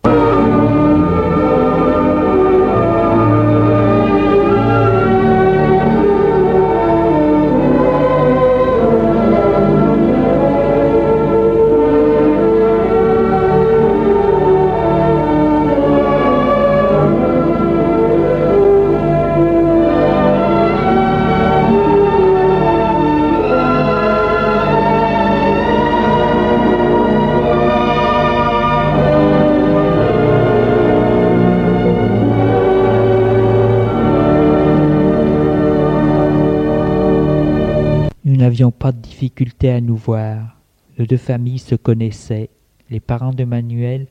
À 39.64 39.82
nous 39.82 39.96
voir. 39.96 40.58
Nos 40.98 41.06
deux 41.06 41.18
familles 41.18 41.60
se 41.60 41.76
connaissaient. 41.76 42.50
Les 42.90 43.00
parents 43.00 43.34
de 43.34 43.46
Manuel 43.46 44.08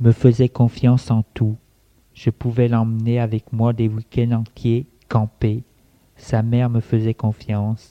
me 0.00 0.12
faisaient 0.12 0.50
confiance 0.50 1.10
en 1.10 1.22
tout. 1.34 1.56
Je 2.12 2.28
pouvais 2.28 2.68
l'emmener 2.68 3.18
avec 3.18 3.52
moi 3.52 3.72
des 3.72 3.88
week-ends 3.88 4.32
entiers, 4.32 4.86
camper. 5.08 5.62
Sa 6.16 6.42
mère 6.42 6.68
me 6.68 6.80
faisait 6.80 7.14
confiance. 7.14 7.90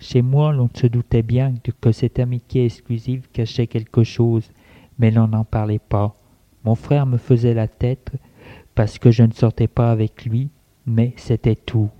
Chez 0.00 0.22
moi, 0.22 0.52
l'on 0.52 0.68
se 0.74 0.86
doutait 0.86 1.22
bien 1.22 1.54
que 1.80 1.92
cette 1.92 2.18
amitié 2.18 2.64
exclusive 2.64 3.28
cachait 3.32 3.66
quelque 3.66 4.02
chose, 4.02 4.50
mais 4.98 5.10
l'on 5.10 5.28
n'en 5.28 5.44
parlait 5.44 5.78
pas. 5.78 6.16
Mon 6.64 6.74
frère 6.74 7.06
me 7.06 7.18
faisait 7.18 7.54
la 7.54 7.68
tête 7.68 8.12
parce 8.74 8.98
que 8.98 9.10
je 9.10 9.22
ne 9.22 9.32
sortais 9.32 9.68
pas 9.68 9.92
avec 9.92 10.24
lui, 10.24 10.48
mais 10.86 11.12
c'était 11.16 11.56
tout. 11.56 11.90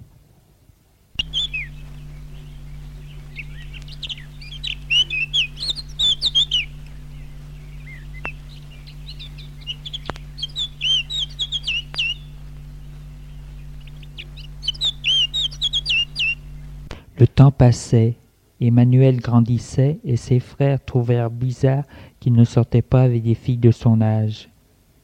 Le 17.20 17.26
temps 17.26 17.50
passait, 17.50 18.16
Emmanuel 18.62 19.20
grandissait 19.20 19.98
et 20.04 20.16
ses 20.16 20.40
frères 20.40 20.82
trouvèrent 20.82 21.28
bizarre 21.28 21.84
qu'il 22.18 22.32
ne 22.32 22.44
sortait 22.44 22.80
pas 22.80 23.02
avec 23.02 23.22
des 23.24 23.34
filles 23.34 23.58
de 23.58 23.70
son 23.70 24.00
âge. 24.00 24.48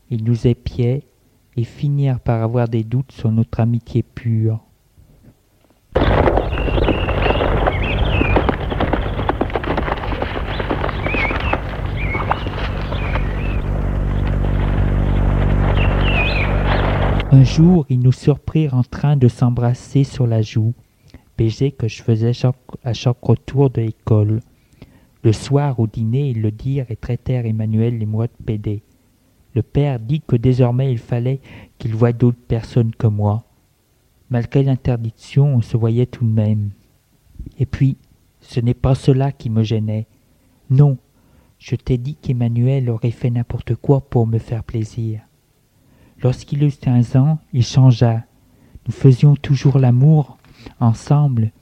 Ils 0.08 0.24
nous 0.24 0.46
épiaient 0.46 1.02
et 1.58 1.64
finirent 1.64 2.20
par 2.20 2.42
avoir 2.42 2.68
des 2.68 2.84
doutes 2.84 3.12
sur 3.12 3.30
notre 3.30 3.60
amitié 3.60 4.02
pure. 4.02 4.60
Un 17.30 17.44
jour, 17.44 17.84
ils 17.90 18.00
nous 18.00 18.12
surprirent 18.12 18.72
en 18.72 18.84
train 18.84 19.18
de 19.18 19.28
s'embrasser 19.28 20.04
sur 20.04 20.26
la 20.26 20.40
joue, 20.40 20.72
que 21.36 21.88
je 21.88 22.02
faisais 22.02 22.32
à 22.82 22.92
chaque 22.92 23.22
retour 23.22 23.70
de 23.70 23.82
l'école. 23.82 24.40
Le 25.22 25.32
soir, 25.32 25.78
au 25.78 25.86
dîner, 25.86 26.30
ils 26.30 26.40
le 26.40 26.50
dirent 26.50 26.90
et 26.90 26.96
traitèrent 26.96 27.46
Emmanuel 27.46 28.02
et 28.02 28.06
moi 28.06 28.26
de 28.26 28.44
pédés. 28.44 28.82
Le 29.54 29.62
père 29.62 30.00
dit 30.00 30.22
que 30.26 30.36
désormais 30.36 30.90
il 30.92 30.98
fallait 30.98 31.40
qu'il 31.78 31.94
voie 31.94 32.12
d'autres 32.12 32.46
personnes 32.48 32.94
que 32.94 33.06
moi. 33.06 33.44
Malgré 34.30 34.62
l'interdiction, 34.62 35.56
on 35.56 35.62
se 35.62 35.76
voyait 35.76 36.06
tout 36.06 36.24
de 36.24 36.32
même. 36.32 36.70
Et 37.58 37.66
puis, 37.66 37.96
ce 38.40 38.60
n'est 38.60 38.74
pas 38.74 38.94
cela 38.94 39.30
qui 39.32 39.50
me 39.50 39.62
gênait. 39.62 40.06
Non, 40.70 40.98
je 41.58 41.76
t'ai 41.76 41.98
dit 41.98 42.16
qu'Emmanuel 42.16 42.90
aurait 42.90 43.10
fait 43.10 43.30
n'importe 43.30 43.74
quoi 43.76 44.00
pour 44.00 44.26
me 44.26 44.38
faire 44.38 44.64
plaisir. 44.64 45.20
Lorsqu'il 46.22 46.62
eut 46.62 46.72
quinze 46.72 47.14
ans, 47.16 47.38
il 47.52 47.64
changea. 47.64 48.24
Nous 48.86 48.92
faisions 48.92 49.36
toujours 49.36 49.78
l'amour 49.78 50.38
ensemble, 50.80 51.52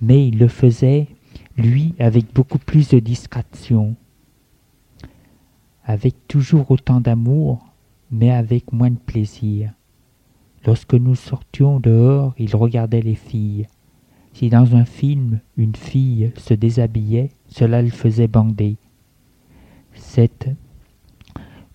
mais 0.00 0.28
il 0.28 0.38
le 0.38 0.48
faisait, 0.48 1.08
lui, 1.56 1.94
avec 1.98 2.32
beaucoup 2.32 2.58
plus 2.58 2.88
de 2.88 2.98
discrétion. 2.98 3.96
Avec 5.84 6.14
toujours 6.28 6.70
autant 6.70 7.00
d'amour, 7.00 7.74
mais 8.10 8.30
avec 8.30 8.72
moins 8.72 8.90
de 8.90 8.98
plaisir. 8.98 9.72
Lorsque 10.66 10.94
nous 10.94 11.14
sortions 11.14 11.78
dehors, 11.80 12.34
il 12.38 12.56
regardait 12.56 13.02
les 13.02 13.14
filles. 13.14 13.66
Si 14.32 14.48
dans 14.48 14.74
un 14.74 14.84
film 14.84 15.40
une 15.56 15.76
fille 15.76 16.32
se 16.36 16.54
déshabillait, 16.54 17.30
cela 17.46 17.82
le 17.82 17.90
faisait 17.90 18.28
bander. 18.28 18.76
Cette 19.92 20.48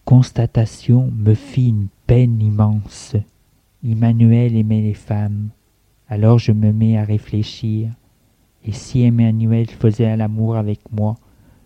constatation 0.05 1.11
me 1.15 1.35
fit 1.35 1.69
une 1.69 1.87
peine 2.07 2.41
immense. 2.41 3.15
Emmanuel 3.83 4.57
aimait 4.57 4.81
les 4.81 4.93
femmes. 4.93 5.49
Alors 6.11 6.39
je 6.39 6.51
me 6.51 6.73
mets 6.73 6.97
à 6.97 7.03
réfléchir. 7.03 7.91
Et 8.65 8.71
si 8.71 9.03
Emmanuel 9.03 9.69
faisait 9.69 10.17
l'amour 10.17 10.57
avec 10.57 10.79
moi, 10.91 11.15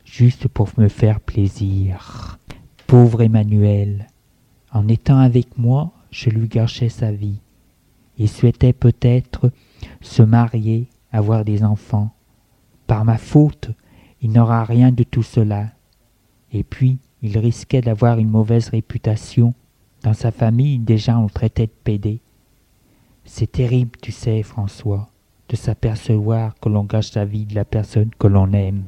juste 0.04 0.50
pour 0.50 0.70
me 0.78 0.90
faire 0.90 1.22
plaisir 1.22 2.38
Pauvre 2.86 3.22
Emmanuel, 3.22 4.08
en 4.72 4.88
étant 4.88 5.18
avec 5.18 5.58
moi, 5.58 5.94
je 6.12 6.30
lui 6.30 6.48
gâchais 6.48 6.90
sa 6.90 7.12
vie. 7.12 7.40
Il 8.18 8.30
souhaitait 8.30 8.74
peut-être 8.74 9.52
se 10.02 10.22
marier, 10.22 10.88
avoir 11.12 11.46
des 11.46 11.64
enfants. 11.64 12.12
Par 12.86 13.06
ma 13.06 13.18
faute, 13.18 13.72
il 14.22 14.32
n'aura 14.32 14.66
rien 14.66 14.92
de 14.92 15.04
tout 15.04 15.24
cela. 15.24 15.72
Et 16.52 16.64
puis, 16.64 17.00
il 17.22 17.38
risquait 17.38 17.82
d'avoir 17.82 18.20
une 18.20 18.30
mauvaise 18.30 18.70
réputation. 18.70 19.54
Dans 20.04 20.14
sa 20.14 20.32
famille, 20.32 20.80
déjà 20.80 21.18
on 21.18 21.28
traitait 21.28 21.68
de 21.68 21.72
pédé. 21.84 22.20
C'est 23.26 23.52
terrible, 23.52 23.92
tu 24.02 24.12
sais, 24.12 24.44
François, 24.44 25.10
de 25.50 25.56
s'apercevoir 25.56 26.56
que 26.62 26.70
l'on 26.70 26.84
gâche 26.84 27.14
la 27.16 27.26
vie 27.26 27.46
de 27.46 27.56
la 27.56 27.66
personne 27.66 28.10
que 28.20 28.28
l'on 28.28 28.52
aime. 28.54 28.84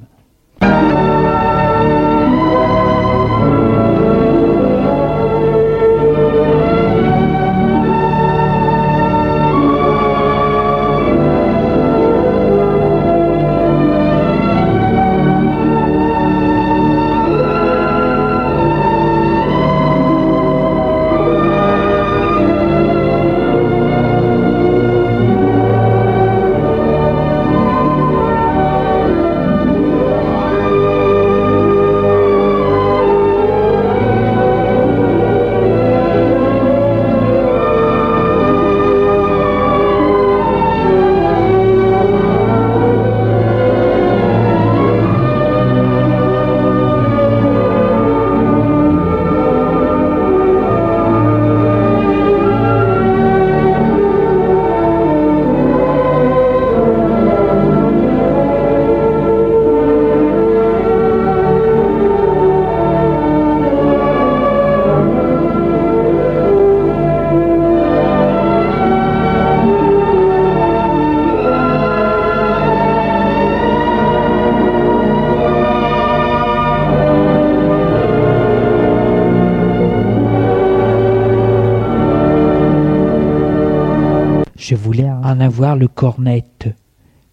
En 85.25 85.39
avoir 85.39 85.75
le 85.75 85.87
cornette. 85.87 86.69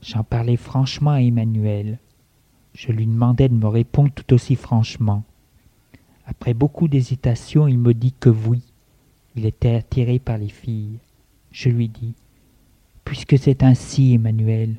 J'en 0.00 0.24
parlais 0.24 0.56
franchement 0.56 1.10
à 1.10 1.20
Emmanuel. 1.20 1.98
Je 2.72 2.90
lui 2.90 3.06
demandais 3.06 3.50
de 3.50 3.54
me 3.54 3.66
répondre 3.66 4.10
tout 4.14 4.32
aussi 4.32 4.56
franchement. 4.56 5.24
Après 6.24 6.54
beaucoup 6.54 6.88
d'hésitation, 6.88 7.68
il 7.68 7.78
me 7.78 7.92
dit 7.92 8.14
que 8.18 8.30
oui, 8.30 8.62
il 9.36 9.44
était 9.44 9.74
attiré 9.74 10.18
par 10.18 10.38
les 10.38 10.48
filles. 10.48 11.00
Je 11.50 11.68
lui 11.68 11.88
dis 11.88 12.14
Puisque 13.04 13.38
c'est 13.38 13.62
ainsi, 13.62 14.14
Emmanuel, 14.14 14.76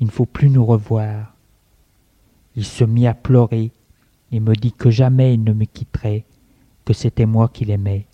il 0.00 0.06
ne 0.06 0.12
faut 0.12 0.24
plus 0.24 0.48
nous 0.48 0.64
revoir. 0.64 1.34
Il 2.56 2.64
se 2.64 2.84
mit 2.84 3.06
à 3.06 3.12
pleurer 3.12 3.72
et 4.32 4.40
me 4.40 4.54
dit 4.54 4.72
que 4.72 4.90
jamais 4.90 5.34
il 5.34 5.44
ne 5.44 5.52
me 5.52 5.66
quitterait, 5.66 6.24
que 6.86 6.94
c'était 6.94 7.26
moi 7.26 7.48
qu'il 7.48 7.68
aimait. 7.68 8.06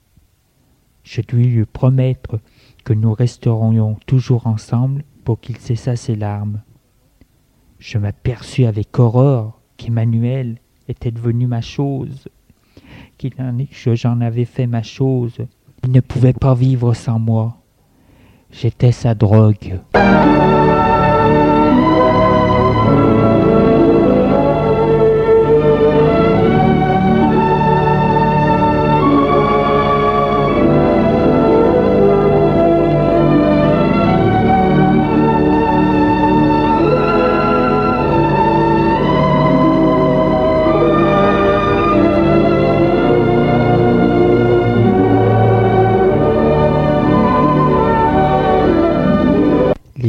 Je 1.05 1.21
dû 1.21 1.37
lui 1.37 1.65
promettre 1.67 2.41
que 2.85 2.93
nous 2.93 3.13
resterions 3.13 3.97
toujours 4.07 4.47
ensemble 4.47 5.05
pour 5.25 5.41
qu'il 5.41 5.57
cessât 5.57 5.97
ses 5.97 6.17
larmes. 6.17 6.63
Je 7.79 7.99
m'aperçus 7.99 8.65
avec 8.65 8.99
horreur 8.99 9.61
qu'Emmanuel 9.77 10.59
était 10.89 11.11
devenu 11.11 11.47
ma 11.47 11.61
chose, 11.61 12.29
qu'il 13.17 13.33
en 13.39 13.57
que 13.57 13.95
j'en 13.95 14.21
avais 14.21 14.45
fait 14.45 14.67
ma 14.67 14.83
chose. 14.83 15.39
Il 15.85 15.93
ne 15.93 16.01
pouvait 16.01 16.33
pas 16.33 16.55
vivre 16.55 16.95
sans 16.95 17.19
moi. 17.19 17.57
J'étais 18.51 18.93
sa 18.93 19.15
drogue. 19.15 19.81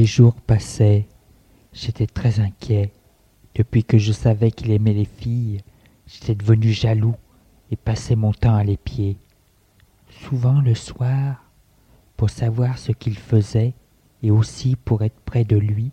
Les 0.01 0.07
jours 0.07 0.33
passaient, 0.33 1.05
j'étais 1.73 2.07
très 2.07 2.39
inquiet. 2.39 2.91
Depuis 3.53 3.83
que 3.83 3.99
je 3.99 4.11
savais 4.11 4.49
qu'il 4.49 4.71
aimait 4.71 4.95
les 4.95 5.05
filles, 5.05 5.61
j'étais 6.07 6.33
devenu 6.33 6.71
jaloux 6.71 7.13
et 7.69 7.75
passais 7.75 8.15
mon 8.15 8.33
temps 8.33 8.55
à 8.55 8.63
l'épier. 8.63 9.17
Souvent 10.09 10.59
le 10.59 10.73
soir, 10.73 11.43
pour 12.17 12.31
savoir 12.31 12.79
ce 12.79 12.91
qu'il 12.93 13.15
faisait 13.15 13.75
et 14.23 14.31
aussi 14.31 14.75
pour 14.75 15.03
être 15.03 15.19
près 15.23 15.43
de 15.43 15.57
lui, 15.57 15.91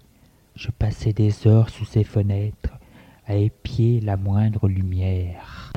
je 0.55 0.71
passais 0.71 1.13
des 1.13 1.47
heures 1.47 1.69
sous 1.69 1.85
ses 1.85 2.05
fenêtres 2.05 2.79
à 3.27 3.35
épier 3.35 4.01
la 4.01 4.17
moindre 4.17 4.69
lumière. 4.69 5.71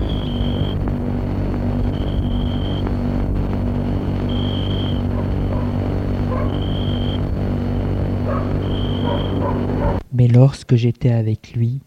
Mais 10.14 10.28
lorsque 10.28 10.76
j'étais 10.76 11.12
avec 11.12 11.53
lui, 11.53 11.80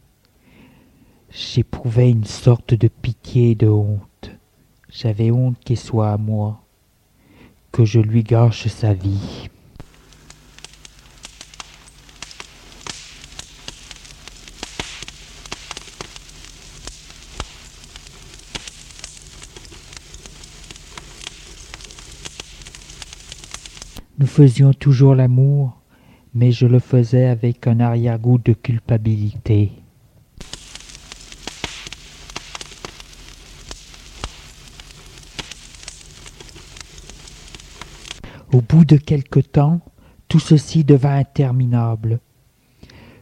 j'éprouvais 1.31 2.11
une 2.11 2.25
sorte 2.25 2.73
de 2.73 2.89
pitié 2.89 3.51
et 3.51 3.55
de 3.55 3.69
honte. 3.69 4.31
J'avais 4.89 5.31
honte 5.31 5.59
qu'il 5.59 5.77
soit 5.77 6.11
à 6.11 6.17
moi, 6.17 6.65
que 7.71 7.85
je 7.85 8.01
lui 8.01 8.23
gâche 8.23 8.67
sa 8.69 8.95
vie. 8.95 9.51
Nous 24.19 24.27
faisions 24.27 24.73
toujours 24.73 25.15
l'amour, 25.15 25.84
mais 26.35 26.51
je 26.51 26.67
le 26.67 26.81
faisais 26.81 27.27
avec 27.27 27.67
un 27.67 27.81
arrière-goût 27.81 28.39
de 28.39 28.53
culpabilité. 28.53 29.73
Au 38.53 38.61
bout 38.61 38.85
de 38.85 38.97
quelque 38.97 39.41
temps, 39.41 39.81
tout 40.29 40.39
ceci 40.39 40.85
devint 40.85 41.17
interminable. 41.17 42.21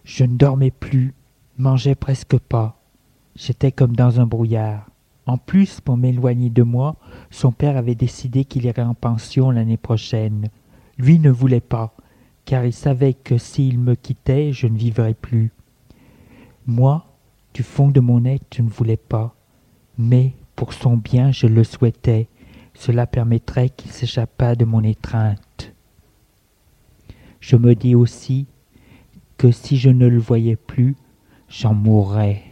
Je 0.05 0.25
ne 0.25 0.37
dormais 0.37 0.71
plus, 0.71 1.15
mangeais 1.57 1.95
presque 1.95 2.39
pas. 2.39 2.79
J'étais 3.35 3.73
comme 3.73 3.97
dans 3.97 4.21
un 4.21 4.27
brouillard. 4.27 4.91
En 5.25 5.39
plus, 5.39 5.81
pour 5.81 5.97
m'éloigner 5.97 6.51
de 6.51 6.63
moi, 6.63 6.97
son 7.31 7.53
père 7.53 7.77
avait 7.77 7.95
décidé 7.95 8.45
qu'il 8.45 8.65
irait 8.65 8.83
en 8.83 8.95
pension 8.95 9.51
l'année 9.51 9.77
prochaine. 9.77 10.49
Lui 10.99 11.19
ne 11.19 11.31
voulait 11.31 11.61
pas, 11.61 11.95
car 12.45 12.65
il 12.65 12.73
savait 12.73 13.15
que 13.15 13.39
s'il 13.39 13.79
me 13.79 13.95
quittait, 13.95 14.53
je 14.53 14.67
ne 14.67 14.77
vivrais 14.77 15.15
plus. 15.15 15.53
Moi, 16.67 17.05
du 17.55 17.63
fond 17.63 17.89
de 17.89 18.01
mon 18.01 18.25
être, 18.25 18.47
je 18.55 18.63
ne 18.63 18.69
voulais 18.69 18.97
pas. 18.97 19.35
Mais 19.99 20.33
pour 20.57 20.73
son 20.73 20.97
bien, 20.97 21.33
je 21.33 21.47
le 21.47 21.65
souhaitais. 21.65 22.29
Cela 22.75 23.07
permettrait 23.07 23.69
qu'il 23.69 23.91
s'échappât 23.91 24.55
de 24.55 24.65
mon 24.65 24.83
étreinte. 24.83 25.75
Je 27.41 27.57
me 27.57 27.75
dis 27.75 27.95
aussi 27.95 28.47
que 29.37 29.51
si 29.51 29.77
je 29.77 29.91
ne 29.91 30.07
le 30.07 30.19
voyais 30.19 30.57
plus, 30.57 30.97
j'en 31.49 31.75
mourrais. 31.75 32.43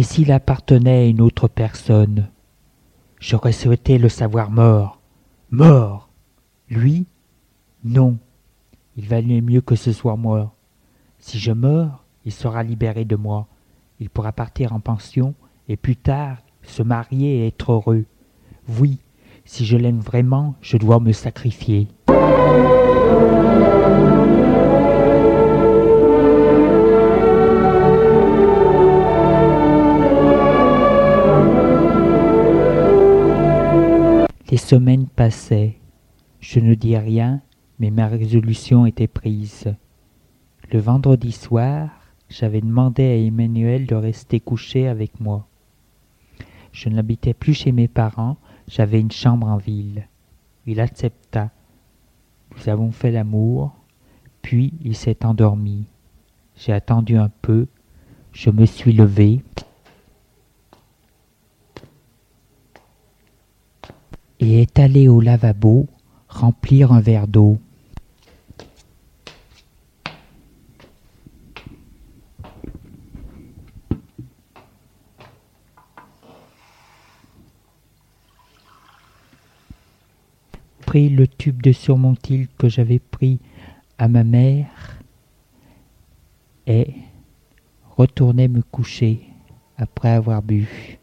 Et 0.00 0.02
s'il 0.02 0.32
appartenait 0.32 1.00
à 1.00 1.04
une 1.04 1.20
autre 1.20 1.46
personne 1.46 2.30
J'aurais 3.18 3.52
souhaité 3.52 3.98
le 3.98 4.08
savoir 4.08 4.50
mort. 4.50 4.98
Mort 5.50 6.08
Lui 6.70 7.04
Non. 7.84 8.16
Il 8.96 9.06
valait 9.06 9.42
mieux 9.42 9.60
que 9.60 9.74
ce 9.74 9.92
soit 9.92 10.16
moi. 10.16 10.54
Si 11.18 11.38
je 11.38 11.52
meurs, 11.52 12.02
il 12.24 12.32
sera 12.32 12.62
libéré 12.62 13.04
de 13.04 13.14
moi. 13.14 13.46
Il 13.98 14.08
pourra 14.08 14.32
partir 14.32 14.72
en 14.72 14.80
pension 14.80 15.34
et 15.68 15.76
plus 15.76 15.96
tard 15.96 16.38
se 16.62 16.82
marier 16.82 17.40
et 17.40 17.48
être 17.48 17.72
heureux. 17.72 18.06
Oui, 18.78 19.00
si 19.44 19.66
je 19.66 19.76
l'aime 19.76 20.00
vraiment, 20.00 20.54
je 20.62 20.78
dois 20.78 20.98
me 20.98 21.12
sacrifier. 21.12 21.88
Semaines 34.70 35.08
passaient. 35.08 35.80
Je 36.38 36.60
ne 36.60 36.74
dis 36.74 36.96
rien, 36.96 37.40
mais 37.80 37.90
ma 37.90 38.06
résolution 38.06 38.86
était 38.86 39.08
prise. 39.08 39.74
Le 40.70 40.78
vendredi 40.78 41.32
soir, 41.32 41.90
j'avais 42.28 42.60
demandé 42.60 43.02
à 43.02 43.16
Emmanuel 43.16 43.86
de 43.86 43.96
rester 43.96 44.38
couché 44.38 44.86
avec 44.86 45.18
moi. 45.18 45.48
Je 46.70 46.88
n'habitais 46.88 47.34
plus 47.34 47.52
chez 47.52 47.72
mes 47.72 47.88
parents, 47.88 48.36
j'avais 48.68 49.00
une 49.00 49.10
chambre 49.10 49.48
en 49.48 49.56
ville. 49.56 50.06
Il 50.66 50.78
accepta. 50.78 51.50
Nous 52.56 52.68
avons 52.68 52.92
fait 52.92 53.10
l'amour, 53.10 53.74
puis 54.40 54.72
il 54.84 54.94
s'est 54.94 55.26
endormi. 55.26 55.86
J'ai 56.54 56.72
attendu 56.72 57.16
un 57.16 57.32
peu, 57.42 57.66
je 58.30 58.50
me 58.50 58.66
suis 58.66 58.92
levé. 58.92 59.42
Et 64.40 64.62
est 64.62 64.78
allé 64.78 65.06
au 65.08 65.20
lavabo 65.20 65.86
remplir 66.28 66.92
un 66.92 67.00
verre 67.00 67.28
d'eau. 67.28 67.58
pris 80.86 81.08
le 81.08 81.28
tube 81.28 81.62
de 81.62 81.70
surmontil 81.70 82.48
que 82.58 82.68
j'avais 82.68 82.98
pris 82.98 83.38
à 83.96 84.08
ma 84.08 84.24
mère 84.24 84.98
et 86.66 86.94
retournai 87.96 88.48
me 88.48 88.60
coucher 88.62 89.20
après 89.78 90.08
avoir 90.08 90.42
bu. 90.42 90.98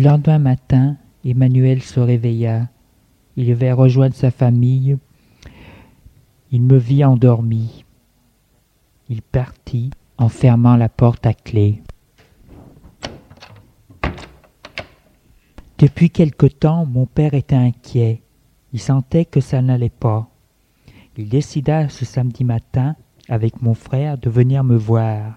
Le 0.00 0.06
lendemain 0.06 0.38
matin, 0.38 0.96
Emmanuel 1.26 1.82
se 1.82 2.00
réveilla. 2.00 2.70
Il 3.36 3.50
avait 3.50 3.70
rejoindre 3.70 4.14
sa 4.14 4.30
famille. 4.30 4.96
Il 6.50 6.62
me 6.62 6.78
vit 6.78 7.04
endormi. 7.04 7.84
Il 9.10 9.20
partit 9.20 9.90
en 10.16 10.30
fermant 10.30 10.76
la 10.76 10.88
porte 10.88 11.26
à 11.26 11.34
clé. 11.34 11.82
Depuis 15.76 16.08
quelque 16.08 16.46
temps, 16.46 16.86
mon 16.86 17.04
père 17.04 17.34
était 17.34 17.54
inquiet. 17.54 18.22
Il 18.72 18.80
sentait 18.80 19.26
que 19.26 19.42
ça 19.42 19.60
n'allait 19.60 19.90
pas. 19.90 20.30
Il 21.18 21.28
décida 21.28 21.90
ce 21.90 22.06
samedi 22.06 22.42
matin, 22.42 22.96
avec 23.28 23.60
mon 23.60 23.74
frère, 23.74 24.16
de 24.16 24.30
venir 24.30 24.64
me 24.64 24.78
voir. 24.78 25.34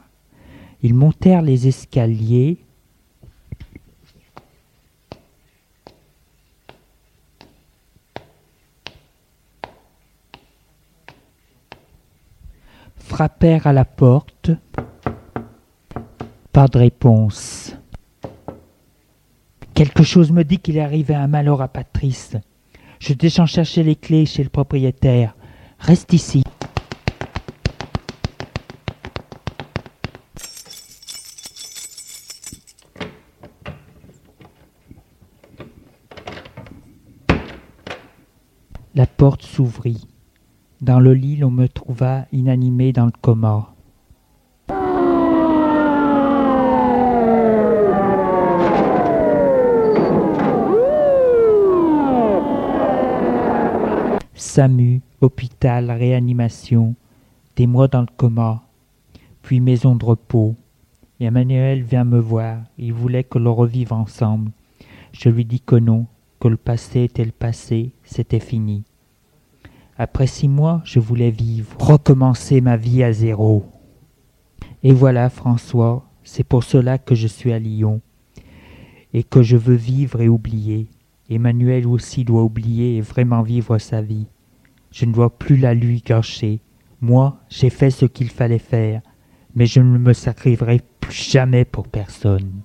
Ils 0.81 0.93
montèrent 0.93 1.41
les 1.41 1.67
escaliers 1.67 2.63
frappèrent 13.13 13.67
à 13.67 13.73
la 13.73 13.85
porte. 13.85 14.49
Pas 16.51 16.67
de 16.67 16.79
réponse. 16.79 17.75
Quelque 19.75 20.01
chose 20.01 20.31
me 20.31 20.43
dit 20.43 20.57
qu'il 20.57 20.77
est 20.77 20.81
arrivé 20.81 21.13
un 21.13 21.27
malheur 21.27 21.61
à 21.61 21.67
Patrice. 21.67 22.35
Je 22.97 23.13
descends 23.13 23.45
chercher 23.45 23.83
les 23.83 23.95
clés 23.95 24.25
chez 24.25 24.41
le 24.41 24.49
propriétaire. 24.49 25.35
Reste 25.77 26.11
ici. 26.13 26.43
La 38.95 39.05
porte 39.05 39.43
s'ouvrit. 39.43 40.07
Dans 40.83 40.99
le 40.99 41.13
lit, 41.13 41.37
l'on 41.37 41.49
me 41.49 41.69
trouva 41.69 42.25
inanimé 42.33 42.91
dans 42.91 43.05
le 43.05 43.13
coma. 43.21 43.73
SAMU, 54.35 54.99
hôpital, 55.21 55.89
réanimation, 55.89 56.95
des 57.55 57.65
mois 57.65 57.87
dans 57.87 58.01
le 58.01 58.07
coma, 58.17 58.63
puis 59.41 59.61
maison 59.61 59.95
de 59.95 60.03
repos. 60.03 60.53
Emmanuel 61.21 61.81
vient 61.83 62.03
me 62.03 62.19
voir, 62.19 62.57
il 62.77 62.91
voulait 62.91 63.23
que 63.23 63.37
l'on 63.37 63.55
revive 63.55 63.93
ensemble. 63.93 64.51
Je 65.13 65.29
lui 65.29 65.45
dis 65.45 65.61
que 65.61 65.77
non, 65.77 66.07
que 66.41 66.49
le 66.49 66.57
passé 66.57 67.03
était 67.03 67.23
le 67.23 67.31
passé, 67.31 67.93
c'était 68.03 68.41
fini. 68.41 68.83
Après 69.97 70.27
six 70.27 70.47
mois, 70.47 70.81
je 70.85 70.99
voulais 70.99 71.31
vivre, 71.31 71.75
recommencer 71.79 72.61
ma 72.61 72.77
vie 72.77 73.03
à 73.03 73.13
zéro. 73.13 73.65
Et 74.81 74.91
voilà, 74.91 75.29
François, 75.29 76.09
c'est 76.23 76.43
pour 76.43 76.63
cela 76.63 76.97
que 76.97 77.15
je 77.15 77.27
suis 77.27 77.53
à 77.53 77.59
Lyon 77.59 78.01
et 79.13 79.23
que 79.23 79.43
je 79.43 79.57
veux 79.57 79.75
vivre 79.75 80.21
et 80.21 80.29
oublier. 80.29 80.87
Emmanuel 81.29 81.87
aussi 81.87 82.23
doit 82.25 82.43
oublier 82.43 82.97
et 82.97 83.01
vraiment 83.01 83.43
vivre 83.43 83.77
sa 83.77 84.01
vie. 84.01 84.27
Je 84.91 85.05
ne 85.05 85.13
dois 85.13 85.37
plus 85.37 85.57
la 85.57 85.73
lui 85.73 86.01
gâcher. 86.05 86.59
Moi, 86.99 87.39
j'ai 87.49 87.69
fait 87.69 87.91
ce 87.91 88.05
qu'il 88.05 88.29
fallait 88.29 88.59
faire, 88.59 89.01
mais 89.55 89.65
je 89.65 89.79
ne 89.79 89.97
me 89.97 90.13
sacrifierai 90.13 90.81
plus 90.99 91.29
jamais 91.31 91.65
pour 91.65 91.87
personne. 91.87 92.61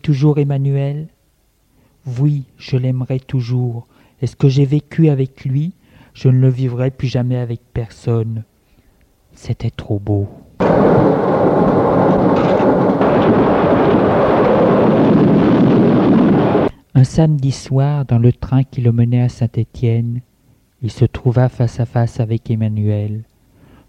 Toujours 0.00 0.38
Emmanuel? 0.38 1.08
Oui, 2.18 2.44
je 2.58 2.76
l'aimerai 2.76 3.20
toujours. 3.20 3.86
Est-ce 4.20 4.36
que 4.36 4.48
j'ai 4.48 4.64
vécu 4.64 5.08
avec 5.08 5.44
lui? 5.44 5.72
Je 6.14 6.28
ne 6.28 6.40
le 6.40 6.48
vivrai 6.48 6.90
plus 6.90 7.08
jamais 7.08 7.36
avec 7.36 7.60
personne. 7.72 8.44
C'était 9.32 9.70
trop 9.70 9.98
beau. 9.98 10.28
Un 16.94 17.04
samedi 17.04 17.52
soir, 17.52 18.04
dans 18.04 18.18
le 18.18 18.32
train 18.32 18.62
qui 18.64 18.80
le 18.82 18.92
menait 18.92 19.22
à 19.22 19.28
Saint-Étienne, 19.28 20.20
il 20.82 20.90
se 20.90 21.04
trouva 21.04 21.48
face 21.48 21.80
à 21.80 21.86
face 21.86 22.20
avec 22.20 22.50
Emmanuel. 22.50 23.22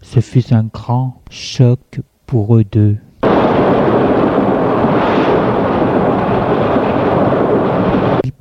Ce 0.00 0.20
fut 0.20 0.54
un 0.54 0.64
grand 0.64 1.20
choc 1.30 2.00
pour 2.26 2.56
eux 2.56 2.64
deux. 2.64 2.96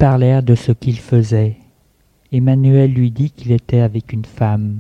Parlèrent 0.02 0.42
de 0.42 0.56
ce 0.56 0.72
qu'il 0.72 0.98
faisait. 0.98 1.58
Emmanuel 2.32 2.92
lui 2.92 3.12
dit 3.12 3.30
qu'il 3.30 3.52
était 3.52 3.82
avec 3.82 4.14
une 4.14 4.26
femme. 4.26 4.80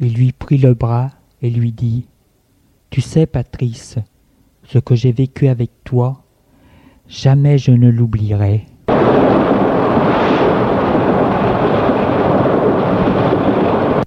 Il 0.00 0.14
lui 0.14 0.32
prit 0.32 0.56
le 0.56 0.72
bras 0.72 1.10
et 1.42 1.50
lui 1.50 1.70
dit 1.70 2.06
Tu 2.88 3.02
sais, 3.02 3.26
Patrice, 3.26 3.96
ce 4.64 4.78
que 4.78 4.94
j'ai 4.94 5.12
vécu 5.12 5.48
avec 5.48 5.70
toi, 5.84 6.24
jamais 7.06 7.58
je 7.58 7.72
ne 7.72 7.90
l'oublierai. 7.90 8.64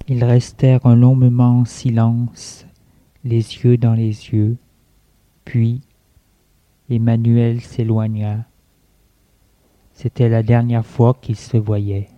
Ils 0.08 0.24
restèrent 0.24 0.84
un 0.86 0.96
long 0.96 1.14
moment 1.14 1.60
en 1.60 1.64
silence, 1.64 2.66
les 3.22 3.36
yeux 3.62 3.76
dans 3.76 3.94
les 3.94 4.30
yeux. 4.32 4.56
Puis 5.44 5.82
Emmanuel 6.92 7.60
s'éloigna. 7.60 8.46
C'était 9.92 10.28
la 10.28 10.42
dernière 10.42 10.84
fois 10.84 11.16
qu'ils 11.20 11.36
se 11.36 11.56
voyaient. 11.56 12.08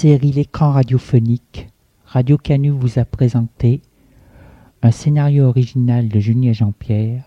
Série 0.00 0.30
L'écran 0.30 0.70
radiophonique, 0.70 1.70
Radio 2.04 2.38
Canu 2.38 2.70
vous 2.70 3.00
a 3.00 3.04
présenté 3.04 3.82
un 4.80 4.92
scénario 4.92 5.46
original 5.46 6.08
de 6.08 6.20
Julien 6.20 6.52
Jean-Pierre, 6.52 7.24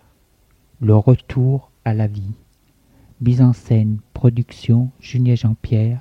Le 0.79 0.95
retour 0.95 1.69
à 1.83 1.93
la 1.93 2.07
vie. 2.07 2.31
Mise 3.19 3.41
en 3.41 3.51
scène, 3.51 3.97
production, 4.13 4.89
Julien 5.01 5.35
Jean-Pierre, 5.35 5.99